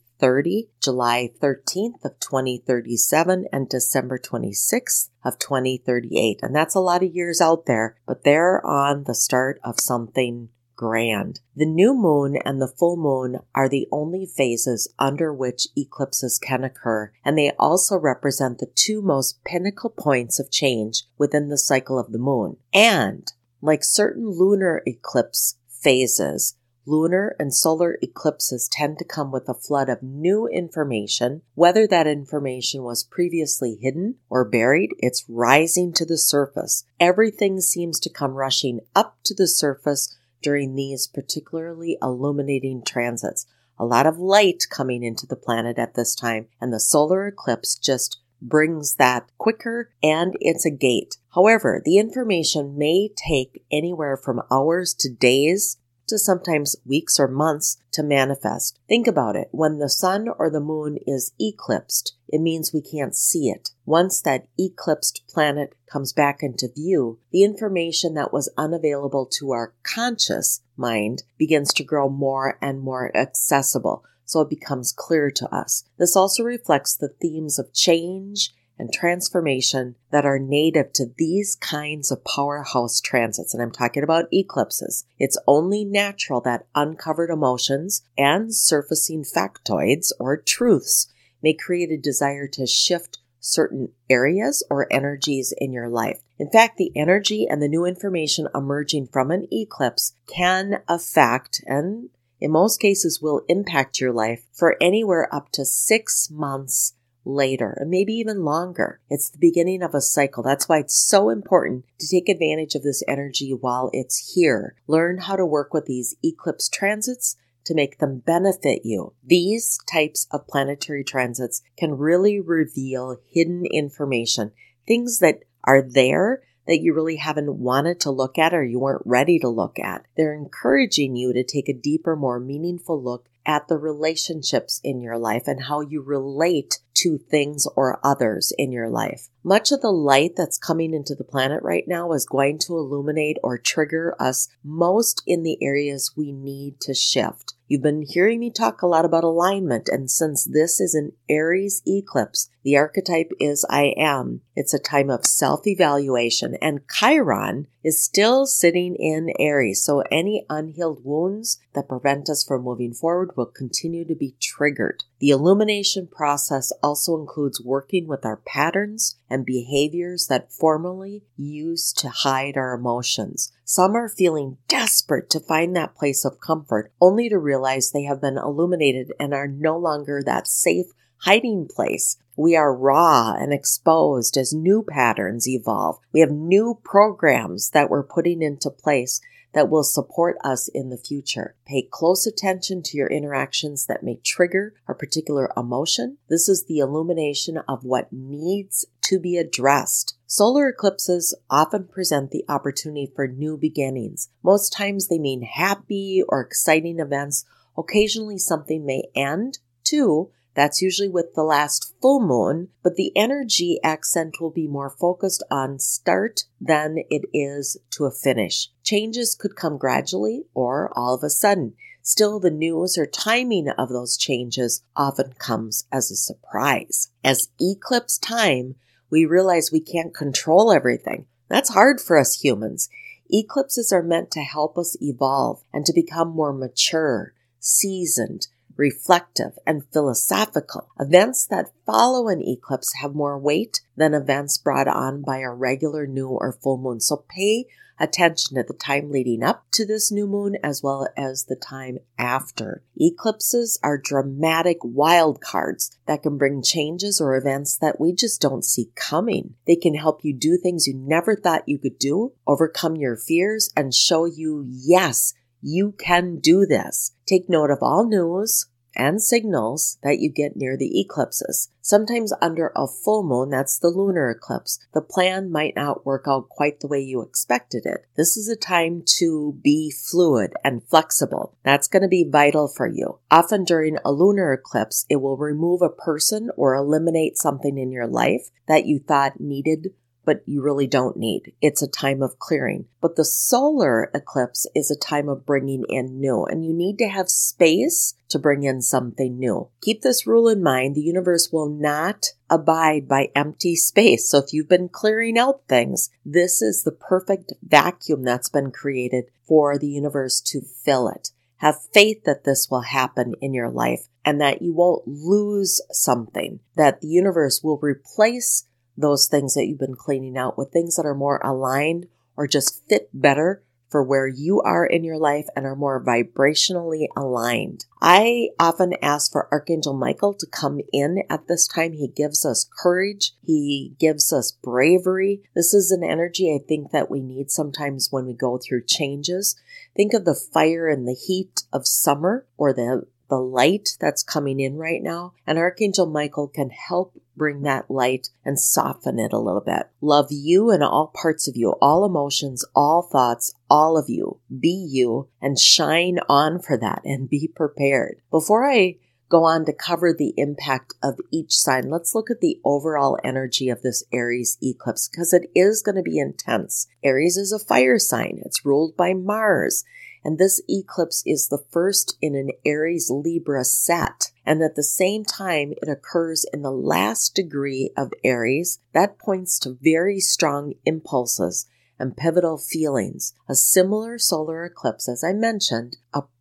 July 0.80 1.30
13th 1.40 2.04
of 2.04 2.20
2037, 2.20 3.46
and 3.52 3.68
December 3.68 4.20
26th 4.20 5.08
of 5.24 5.36
2038. 5.40 6.38
And 6.42 6.54
that's 6.54 6.76
a 6.76 6.80
lot 6.80 7.02
of 7.02 7.12
years 7.12 7.40
out 7.40 7.66
there, 7.66 7.96
but 8.06 8.22
they're 8.22 8.64
on 8.64 9.02
the 9.08 9.16
start 9.16 9.58
of 9.64 9.80
something 9.80 10.50
grand. 10.76 11.40
The 11.54 11.66
new 11.66 11.94
moon 11.94 12.36
and 12.44 12.60
the 12.60 12.68
full 12.68 12.96
moon 12.96 13.40
are 13.54 13.68
the 13.68 13.88
only 13.92 14.26
phases 14.26 14.92
under 14.98 15.32
which 15.32 15.68
eclipses 15.76 16.38
can 16.38 16.64
occur, 16.64 17.12
and 17.24 17.36
they 17.36 17.52
also 17.58 17.98
represent 17.98 18.58
the 18.58 18.70
two 18.74 19.02
most 19.02 19.44
pinnacle 19.44 19.90
points 19.90 20.38
of 20.38 20.50
change 20.50 21.04
within 21.18 21.48
the 21.48 21.58
cycle 21.58 21.98
of 21.98 22.12
the 22.12 22.18
moon. 22.18 22.56
And 22.72 23.30
like 23.60 23.84
certain 23.84 24.28
lunar 24.28 24.82
eclipse 24.86 25.56
phases, 25.68 26.56
Lunar 26.84 27.36
and 27.38 27.54
solar 27.54 27.96
eclipses 28.02 28.68
tend 28.68 28.98
to 28.98 29.04
come 29.04 29.30
with 29.30 29.48
a 29.48 29.54
flood 29.54 29.88
of 29.88 30.02
new 30.02 30.48
information. 30.48 31.42
Whether 31.54 31.86
that 31.86 32.08
information 32.08 32.82
was 32.82 33.04
previously 33.04 33.78
hidden 33.80 34.16
or 34.28 34.44
buried, 34.44 34.90
it's 34.98 35.24
rising 35.28 35.92
to 35.94 36.04
the 36.04 36.18
surface. 36.18 36.84
Everything 36.98 37.60
seems 37.60 38.00
to 38.00 38.10
come 38.10 38.32
rushing 38.32 38.80
up 38.96 39.18
to 39.24 39.34
the 39.34 39.46
surface 39.46 40.16
during 40.42 40.75
these 40.75 41.06
particularly 41.06 41.97
illuminating 42.03 42.82
transits. 42.82 43.47
A 43.78 43.84
lot 43.84 44.06
of 44.06 44.19
light 44.19 44.64
coming 44.70 45.03
into 45.03 45.26
the 45.26 45.36
planet 45.36 45.78
at 45.78 45.94
this 45.94 46.14
time, 46.14 46.48
and 46.60 46.72
the 46.72 46.80
solar 46.80 47.26
eclipse 47.26 47.75
just 47.76 48.19
brings 48.42 48.97
that 48.97 49.31
quicker 49.38 49.91
and 50.02 50.36
it's 50.41 50.66
a 50.66 50.70
gate. 50.70 51.16
However, 51.34 51.81
the 51.84 51.98
information 51.98 52.76
may 52.76 53.08
take 53.16 53.64
anywhere 53.70 54.16
from 54.16 54.42
hours 54.50 54.94
to 54.94 55.08
days 55.08 55.78
to 56.12 56.18
sometimes 56.18 56.76
weeks 56.84 57.18
or 57.18 57.26
months 57.26 57.78
to 57.90 58.02
manifest. 58.02 58.78
Think 58.86 59.06
about 59.06 59.34
it. 59.34 59.48
When 59.50 59.78
the 59.78 59.88
sun 59.88 60.28
or 60.28 60.50
the 60.50 60.60
moon 60.60 60.98
is 61.06 61.32
eclipsed, 61.40 62.14
it 62.28 62.42
means 62.42 62.72
we 62.72 62.82
can't 62.82 63.16
see 63.16 63.48
it. 63.48 63.70
Once 63.86 64.20
that 64.20 64.46
eclipsed 64.58 65.22
planet 65.26 65.74
comes 65.90 66.12
back 66.12 66.42
into 66.42 66.68
view, 66.68 67.18
the 67.30 67.44
information 67.44 68.12
that 68.14 68.32
was 68.32 68.52
unavailable 68.58 69.24
to 69.38 69.52
our 69.52 69.72
conscious 69.82 70.60
mind 70.76 71.22
begins 71.38 71.72
to 71.74 71.84
grow 71.84 72.10
more 72.10 72.58
and 72.60 72.80
more 72.80 73.10
accessible. 73.16 74.04
So 74.26 74.42
it 74.42 74.50
becomes 74.50 74.92
clear 74.92 75.30
to 75.30 75.54
us. 75.54 75.84
This 75.98 76.14
also 76.14 76.42
reflects 76.42 76.94
the 76.94 77.08
themes 77.08 77.58
of 77.58 77.72
change 77.72 78.52
and 78.78 78.92
transformation 78.92 79.96
that 80.10 80.24
are 80.24 80.38
native 80.38 80.92
to 80.94 81.06
these 81.16 81.54
kinds 81.54 82.10
of 82.10 82.24
powerhouse 82.24 83.00
transits. 83.00 83.54
And 83.54 83.62
I'm 83.62 83.70
talking 83.70 84.02
about 84.02 84.32
eclipses. 84.32 85.04
It's 85.18 85.38
only 85.46 85.84
natural 85.84 86.40
that 86.42 86.66
uncovered 86.74 87.30
emotions 87.30 88.02
and 88.18 88.54
surfacing 88.54 89.24
factoids 89.24 90.12
or 90.19 90.36
truths 90.36 91.08
may 91.42 91.54
create 91.54 91.90
a 91.90 91.96
desire 91.96 92.46
to 92.48 92.66
shift 92.66 93.19
certain 93.40 93.88
areas 94.08 94.64
or 94.70 94.92
energies 94.92 95.52
in 95.58 95.72
your 95.72 95.88
life. 95.88 96.20
In 96.38 96.48
fact, 96.48 96.76
the 96.76 96.92
energy 96.96 97.46
and 97.48 97.60
the 97.60 97.68
new 97.68 97.84
information 97.84 98.48
emerging 98.54 99.08
from 99.08 99.30
an 99.30 99.48
eclipse 99.52 100.14
can 100.26 100.82
affect 100.88 101.62
and 101.66 102.10
in 102.40 102.50
most 102.50 102.80
cases 102.80 103.22
will 103.22 103.42
impact 103.48 104.00
your 104.00 104.12
life 104.12 104.46
for 104.52 104.76
anywhere 104.80 105.32
up 105.32 105.52
to 105.52 105.64
six 105.64 106.28
months 106.28 106.94
later, 107.24 107.76
and 107.78 107.90
maybe 107.90 108.14
even 108.14 108.44
longer. 108.44 109.00
It's 109.08 109.30
the 109.30 109.38
beginning 109.38 109.82
of 109.82 109.94
a 109.94 110.00
cycle. 110.00 110.42
That's 110.42 110.69
why 110.69 110.78
it's 110.78 110.96
so 110.96 111.30
important 111.30 111.84
to 111.98 112.08
take 112.08 112.28
advantage 112.28 112.74
of 112.74 112.82
this 112.82 113.02
energy 113.06 113.50
while 113.50 113.90
it's 113.92 114.34
here. 114.34 114.74
Learn 114.86 115.19
how 115.19 115.36
to 115.36 115.46
work 115.46 115.72
with 115.72 115.86
these 115.86 116.16
eclipse 116.22 116.69
transits 116.69 117.36
to 117.64 117.74
make 117.74 117.98
them 117.98 118.19
benefit 118.19 118.82
you. 118.84 119.14
These 119.24 119.78
types 119.90 120.26
of 120.30 120.48
planetary 120.48 121.04
transits 121.04 121.62
can 121.78 121.92
really 121.96 122.40
reveal 122.40 123.19
hidden 123.28 123.64
information, 123.66 124.52
things 124.86 125.18
that 125.20 125.40
are 125.64 125.82
there 125.82 126.42
that 126.66 126.80
you 126.80 126.94
really 126.94 127.16
haven't 127.16 127.58
wanted 127.58 128.00
to 128.00 128.10
look 128.10 128.38
at 128.38 128.54
or 128.54 128.64
you 128.64 128.78
weren't 128.78 129.02
ready 129.04 129.38
to 129.38 129.48
look 129.48 129.78
at. 129.78 130.06
They're 130.16 130.34
encouraging 130.34 131.16
you 131.16 131.32
to 131.32 131.42
take 131.42 131.68
a 131.68 131.75
deeper, 131.75 132.14
more 132.14 132.38
meaningful 132.38 133.02
look 133.02 133.28
at 133.44 133.66
the 133.66 133.76
relationships 133.76 134.80
in 134.84 135.00
your 135.00 135.18
life 135.18 135.44
and 135.46 135.64
how 135.64 135.80
you 135.80 136.00
relate 136.00 136.78
to 137.02 137.19
things 137.19 137.66
or 137.76 138.00
others 138.04 138.52
in 138.58 138.72
your 138.72 138.88
life. 138.88 139.28
Much 139.44 139.72
of 139.72 139.80
the 139.80 139.90
light 139.90 140.36
that's 140.36 140.56
coming 140.56 140.94
into 140.94 141.16
the 141.16 141.24
planet 141.24 141.60
right 141.64 141.88
now 141.88 142.12
is 142.12 142.26
going 142.26 142.58
to 142.58 142.76
illuminate 142.76 143.36
or 143.42 143.58
trigger 143.58 144.14
us 144.20 144.48
most 144.62 145.20
in 145.26 145.42
the 145.42 145.58
areas 145.60 146.12
we 146.16 146.30
need 146.30 146.78
to 146.80 146.94
shift. 146.94 147.54
You've 147.72 147.80
been 147.80 148.02
hearing 148.02 148.40
me 148.40 148.50
talk 148.50 148.82
a 148.82 148.86
lot 148.86 149.06
about 149.06 149.24
alignment, 149.24 149.88
and 149.88 150.10
since 150.10 150.44
this 150.44 150.78
is 150.78 150.94
an 150.94 151.12
Aries 151.30 151.80
eclipse, 151.88 152.50
the 152.64 152.76
archetype 152.76 153.32
is 153.40 153.64
I 153.70 153.94
am. 153.96 154.42
It's 154.54 154.74
a 154.74 154.78
time 154.78 155.08
of 155.08 155.24
self 155.24 155.66
evaluation, 155.66 156.54
and 156.60 156.82
Chiron 156.86 157.68
is 157.82 158.04
still 158.04 158.44
sitting 158.44 158.94
in 158.96 159.32
Aries, 159.38 159.82
so 159.82 160.02
any 160.10 160.44
unhealed 160.50 161.02
wounds 161.02 161.60
that 161.72 161.88
prevent 161.88 162.28
us 162.28 162.44
from 162.44 162.62
moving 162.62 162.92
forward 162.92 163.30
will 163.38 163.46
continue 163.46 164.04
to 164.04 164.14
be 164.14 164.36
triggered. 164.38 165.04
The 165.18 165.30
illumination 165.30 166.08
process 166.08 166.72
also 166.82 167.18
includes 167.18 167.62
working 167.62 168.06
with 168.06 168.26
our 168.26 168.36
patterns 168.36 169.16
and 169.32 169.46
behaviors 169.46 170.26
that 170.29 170.52
formerly 170.52 171.25
used 171.37 171.99
to 171.99 172.11
hide 172.11 172.56
our 172.56 172.75
emotions. 172.75 173.50
Some 173.64 173.96
are 173.96 174.08
feeling 174.08 174.58
desperate 174.69 175.31
to 175.31 175.40
find 175.40 175.75
that 175.75 175.96
place 175.96 176.25
of 176.25 176.40
comfort, 176.40 176.93
only 177.00 177.29
to 177.31 177.38
realize 177.38 177.90
they 177.90 178.02
have 178.05 178.20
been 178.20 178.37
illuminated 178.37 179.12
and 179.19 179.32
are 179.32 179.49
no 179.49 179.79
longer 179.79 180.23
that 180.25 180.46
safe 180.46 180.87
hiding 181.23 181.69
place. 181.69 182.17
We 182.37 182.56
are 182.56 182.75
raw 182.75 183.32
and 183.32 183.52
exposed 183.52 184.37
as 184.37 184.52
new 184.52 184.84
patterns 184.88 185.49
evolve. 185.49 185.99
We 186.12 186.20
have 186.20 186.31
new 186.31 186.81
programs 186.85 187.70
that 187.70 187.90
we're 187.90 188.02
putting 188.02 188.43
into 188.43 188.70
place 188.70 189.20
that 189.52 189.69
will 189.69 189.85
support 189.85 190.37
us 190.43 190.69
in 190.69 190.90
the 190.90 190.96
future. 190.96 191.55
Pay 191.67 191.87
close 191.90 192.26
attention 192.26 192.82
to 192.82 192.96
your 192.96 193.08
interactions 193.08 193.87
that 193.87 194.02
may 194.02 194.17
trigger 194.25 194.75
a 194.88 194.94
particular 194.94 195.52
emotion. 195.56 196.19
This 196.28 196.49
is 196.49 196.64
the 196.64 196.78
illumination 196.78 197.58
of 197.69 197.85
what 197.85 198.12
needs 198.12 198.87
to 199.02 199.19
be 199.19 199.37
addressed. 199.37 200.16
Solar 200.26 200.69
eclipses 200.69 201.37
often 201.50 201.87
present 201.87 202.31
the 202.31 202.44
opportunity 202.49 203.12
for 203.14 203.26
new 203.26 203.56
beginnings. 203.56 204.31
Most 204.43 204.72
times 204.72 205.08
they 205.08 205.19
mean 205.19 205.43
happy 205.43 206.22
or 206.28 206.40
exciting 206.40 206.99
events. 206.99 207.44
Occasionally 207.76 208.38
something 208.38 208.87
may 208.87 209.04
end 209.14 209.58
too, 209.84 210.31
that's 210.54 210.82
usually 210.82 211.08
with 211.08 211.34
the 211.34 211.43
last 211.43 211.94
full 212.00 212.20
moon, 212.20 212.69
but 212.82 212.96
the 212.96 213.12
energy 213.16 213.78
accent 213.82 214.40
will 214.40 214.50
be 214.50 214.66
more 214.66 214.90
focused 214.90 215.43
on 215.50 215.78
start 215.78 216.44
than 216.60 216.99
it 217.10 217.25
is 217.32 217.78
to 217.93 218.04
a 218.04 218.10
finish. 218.10 218.69
Changes 218.82 219.34
could 219.34 219.56
come 219.56 219.78
gradually 219.78 220.44
or 220.54 220.93
all 220.96 221.14
of 221.14 221.22
a 221.22 221.31
sudden. 221.31 221.75
Still, 222.02 222.40
the 222.40 222.50
news 222.50 222.99
or 222.99 223.06
timing 223.06 223.69
of 223.69 223.88
those 223.88 224.16
changes 224.16 224.82
often 224.96 225.34
comes 225.34 225.87
as 225.93 226.10
a 226.10 226.16
surprise. 226.16 227.08
As 227.22 227.49
eclipse 227.60 228.19
time, 228.19 228.75
we 229.12 229.26
realize 229.26 229.70
we 229.70 229.79
can't 229.79 230.14
control 230.14 230.73
everything. 230.73 231.26
That's 231.49 231.75
hard 231.75 232.00
for 232.00 232.19
us 232.19 232.41
humans. 232.41 232.88
Eclipses 233.31 233.93
are 233.93 234.03
meant 234.03 234.31
to 234.32 234.41
help 234.41 234.79
us 234.79 234.97
evolve 235.03 235.62
and 235.73 235.85
to 235.85 235.93
become 235.93 236.31
more 236.31 236.53
mature, 236.53 237.35
seasoned, 237.61 238.49
reflective, 238.76 239.58
and 239.66 239.84
philosophical. 239.92 240.88
Events 240.98 241.46
that 241.46 241.72
follow 241.86 242.28
an 242.28 242.42
eclipse 242.42 242.94
have 243.00 243.14
more 243.14 243.38
weight 243.38 243.80
than 243.96 244.14
events 244.14 244.58
brought 244.58 244.88
on 244.88 245.22
by 245.22 245.38
a 245.38 245.50
regular 245.50 246.06
new 246.06 246.28
or 246.28 246.52
full 246.52 246.78
moon. 246.78 247.00
So 247.00 247.24
pay 247.28 247.66
attention 248.02 248.56
to 248.56 248.64
the 248.64 248.74
time 248.74 249.10
leading 249.10 249.42
up 249.42 249.64
to 249.70 249.86
this 249.86 250.10
new 250.10 250.26
moon 250.26 250.56
as 250.62 250.82
well 250.82 251.08
as 251.16 251.44
the 251.44 251.56
time 251.56 251.98
after. 252.19 252.82
Eclipses 253.00 253.78
are 253.82 253.96
dramatic 253.96 254.78
wild 254.82 255.40
cards 255.40 255.96
that 256.06 256.22
can 256.22 256.36
bring 256.36 256.62
changes 256.62 257.20
or 257.20 257.36
events 257.36 257.76
that 257.78 258.00
we 258.00 258.12
just 258.12 258.40
don't 258.40 258.64
see 258.64 258.90
coming. 258.96 259.54
They 259.66 259.76
can 259.76 259.94
help 259.94 260.25
you 260.25 260.34
do 260.34 260.58
things 260.58 260.86
you 260.86 260.94
never 260.94 261.36
thought 261.36 261.68
you 261.68 261.78
could 261.78 261.98
do, 261.98 262.32
overcome 262.46 262.96
your 262.96 263.16
fears, 263.16 263.70
and 263.76 263.94
show 263.94 264.25
you, 264.25 264.64
yes, 264.68 265.34
you 265.62 265.93
can 265.93 266.38
do 266.38 266.67
this. 266.67 267.12
Take 267.25 267.49
note 267.49 267.70
of 267.70 267.79
all 267.81 268.06
news 268.06 268.67
and 268.94 269.23
signals 269.23 269.99
that 270.03 270.19
you 270.19 270.31
get 270.31 270.56
near 270.56 270.76
the 270.76 271.00
eclipses. 271.00 271.70
Sometimes 271.81 272.32
under 272.41 272.73
a 272.76 272.87
full 272.87 273.23
moon, 273.23 273.50
that's 273.50 273.79
the 273.79 273.88
lunar 273.88 274.31
eclipse, 274.31 274.79
the 274.93 275.00
plan 275.00 275.50
might 275.50 275.75
not 275.75 276.05
work 276.05 276.25
out 276.29 276.49
quite 276.49 276.81
the 276.81 276.87
way 276.87 277.00
you 277.00 277.23
expected 277.23 277.87
it. 277.87 278.06
This 278.17 278.37
is 278.37 278.49
a 278.49 278.56
time 278.56 279.03
to 279.19 279.59
be 279.62 279.91
fluid 279.91 280.53
and 280.62 280.82
flexible. 280.85 281.56
That's 281.64 281.88
going 281.88 282.03
to 282.03 282.09
be 282.09 282.29
vital 282.31 282.69
for 282.69 282.87
you. 282.87 283.19
Often 283.31 283.64
during 283.64 283.99
a 284.05 284.12
lunar 284.12 284.53
eclipse, 284.53 285.06
it 285.09 285.17
will 285.17 285.37
remove 285.37 285.82
a 285.82 285.88
person 285.88 286.50
or 286.56 286.75
eliminate 286.75 287.38
something 287.38 287.79
in 287.79 287.91
your 287.91 288.06
life 288.06 288.50
that 288.69 288.87
you 288.87 288.99
thought 288.99 289.41
needed 289.41 289.88
but 290.24 290.42
you 290.46 290.62
really 290.62 290.86
don't 290.86 291.16
need. 291.16 291.52
It's 291.60 291.82
a 291.82 291.88
time 291.88 292.22
of 292.22 292.38
clearing. 292.38 292.86
But 293.00 293.16
the 293.16 293.24
solar 293.24 294.10
eclipse 294.14 294.66
is 294.74 294.90
a 294.90 294.98
time 294.98 295.28
of 295.28 295.46
bringing 295.46 295.84
in 295.88 296.20
new, 296.20 296.44
and 296.44 296.64
you 296.64 296.72
need 296.72 296.98
to 296.98 297.08
have 297.08 297.28
space 297.28 298.14
to 298.28 298.38
bring 298.38 298.62
in 298.62 298.82
something 298.82 299.38
new. 299.38 299.69
Keep 299.80 300.02
this 300.02 300.26
rule 300.26 300.48
in 300.48 300.62
mind. 300.62 300.94
The 300.94 301.00
universe 301.02 301.50
will 301.52 301.69
not 301.69 302.26
abide 302.48 303.08
by 303.08 303.30
empty 303.34 303.76
space. 303.76 304.28
So 304.28 304.38
if 304.38 304.52
you've 304.52 304.69
been 304.69 304.88
clearing 304.88 305.38
out 305.38 305.62
things, 305.69 306.10
this 306.25 306.62
is 306.62 306.82
the 306.82 306.92
perfect 306.92 307.52
vacuum 307.62 308.22
that's 308.22 308.48
been 308.48 308.70
created 308.70 309.25
for 309.46 309.78
the 309.78 309.88
universe 309.88 310.40
to 310.42 310.60
fill 310.60 311.08
it. 311.08 311.30
Have 311.56 311.76
faith 311.92 312.25
that 312.25 312.44
this 312.44 312.68
will 312.70 312.80
happen 312.80 313.34
in 313.40 313.54
your 313.54 313.70
life 313.70 314.08
and 314.25 314.40
that 314.40 314.62
you 314.62 314.75
won't 314.75 315.06
lose 315.06 315.80
something, 315.90 316.60
that 316.76 317.00
the 317.00 317.08
universe 317.08 317.60
will 317.62 317.78
replace 317.80 318.66
those 318.96 319.26
things 319.26 319.54
that 319.54 319.66
you've 319.66 319.78
been 319.78 319.96
cleaning 319.96 320.36
out 320.36 320.58
with 320.58 320.70
things 320.70 320.96
that 320.96 321.06
are 321.06 321.14
more 321.14 321.40
aligned 321.42 322.06
or 322.36 322.46
just 322.46 322.86
fit 322.88 323.08
better 323.12 323.62
for 323.92 324.02
where 324.02 324.26
you 324.26 324.60
are 324.62 324.86
in 324.86 325.04
your 325.04 325.18
life 325.18 325.46
and 325.54 325.66
are 325.66 325.76
more 325.76 326.02
vibrationally 326.02 327.06
aligned. 327.14 327.84
I 328.00 328.48
often 328.58 328.94
ask 329.02 329.30
for 329.30 329.48
Archangel 329.52 329.92
Michael 329.92 330.32
to 330.32 330.46
come 330.46 330.80
in 330.94 331.24
at 331.28 331.46
this 331.46 331.68
time. 331.68 331.92
He 331.92 332.08
gives 332.08 332.44
us 332.46 332.68
courage. 332.82 333.32
He 333.42 333.94
gives 334.00 334.32
us 334.32 334.50
bravery. 334.50 335.42
This 335.54 335.74
is 335.74 335.90
an 335.90 336.02
energy 336.02 336.52
I 336.52 336.66
think 336.66 336.90
that 336.90 337.10
we 337.10 337.20
need 337.20 337.50
sometimes 337.50 338.08
when 338.10 338.24
we 338.24 338.32
go 338.32 338.58
through 338.58 338.86
changes. 338.86 339.56
Think 339.94 340.14
of 340.14 340.24
the 340.24 340.34
fire 340.34 340.88
and 340.88 341.06
the 341.06 341.12
heat 341.14 341.64
of 341.70 341.86
summer 341.86 342.46
or 342.56 342.72
the 342.72 343.06
the 343.32 343.38
light 343.38 343.96
that's 343.99 344.23
coming 344.23 344.61
in 344.61 344.76
right 344.76 345.02
now, 345.02 345.32
and 345.46 345.56
Archangel 345.56 346.04
Michael 346.04 346.49
can 346.49 346.68
help 346.68 347.18
bring 347.35 347.62
that 347.62 347.90
light 347.90 348.28
and 348.45 348.61
soften 348.61 349.18
it 349.18 349.33
a 349.33 349.38
little 349.38 349.62
bit. 349.62 349.88
Love 350.02 350.26
you 350.28 350.71
and 350.71 350.85
all 350.85 351.11
parts 351.14 351.49
of 351.49 351.56
you, 351.56 351.71
all 351.80 352.04
emotions, 352.04 352.62
all 352.76 353.00
thoughts, 353.00 353.54
all 353.71 353.97
of 353.97 354.11
you. 354.11 354.38
Be 354.61 354.68
you 354.68 355.28
and 355.40 355.59
shine 355.59 356.18
on 356.28 356.61
for 356.61 356.76
that 356.76 357.00
and 357.06 357.30
be 357.30 357.49
prepared. 357.49 358.21
Before 358.30 358.71
I 358.71 358.99
go 359.30 359.45
on 359.45 359.64
to 359.64 359.73
cover 359.73 360.12
the 360.12 360.35
impact 360.37 360.92
of 361.02 361.18
each 361.30 361.56
sign, 361.56 361.88
let's 361.88 362.14
look 362.14 362.30
at 362.30 362.42
the 362.42 362.61
overall 362.66 363.16
energy 363.25 363.71
of 363.71 363.80
this 363.80 364.04
Aries 364.12 364.59
eclipse 364.62 365.09
because 365.09 365.33
it 365.33 365.50
is 365.54 365.80
going 365.80 365.97
to 365.97 366.02
be 366.02 366.18
intense. 366.18 366.87
Aries 367.02 367.38
is 367.38 367.50
a 367.50 367.59
fire 367.59 367.99
sign. 367.99 368.42
It's 368.45 368.66
ruled 368.66 368.95
by 368.95 369.14
Mars. 369.14 369.85
And 370.25 370.38
this 370.38 370.62
eclipse 370.69 371.23
is 371.26 371.49
the 371.49 371.64
first 371.71 372.17
in 372.21 372.35
an 372.35 372.50
Aries 372.64 373.11
Libra 373.11 373.64
set. 373.64 374.31
And 374.47 374.62
at 374.62 374.76
the 374.76 374.83
same 374.83 375.25
time, 375.25 375.73
it 375.83 375.88
occurs 375.88 376.47
in 376.52 376.62
the 376.62 376.71
last 376.71 377.35
degree 377.35 377.91
of 377.97 378.12
Aries. 378.23 378.79
That 378.93 379.19
points 379.19 379.59
to 379.61 379.79
very 379.81 380.21
strong 380.21 380.75
impulses 380.85 381.67
and 381.99 382.17
pivotal 382.17 382.59
feelings. 382.59 383.35
A 383.49 383.55
similar 383.55 384.19
solar 384.19 384.64
eclipse, 384.64 385.09
as 385.09 385.23
I 385.25 385.33
mentioned, 385.33 385.99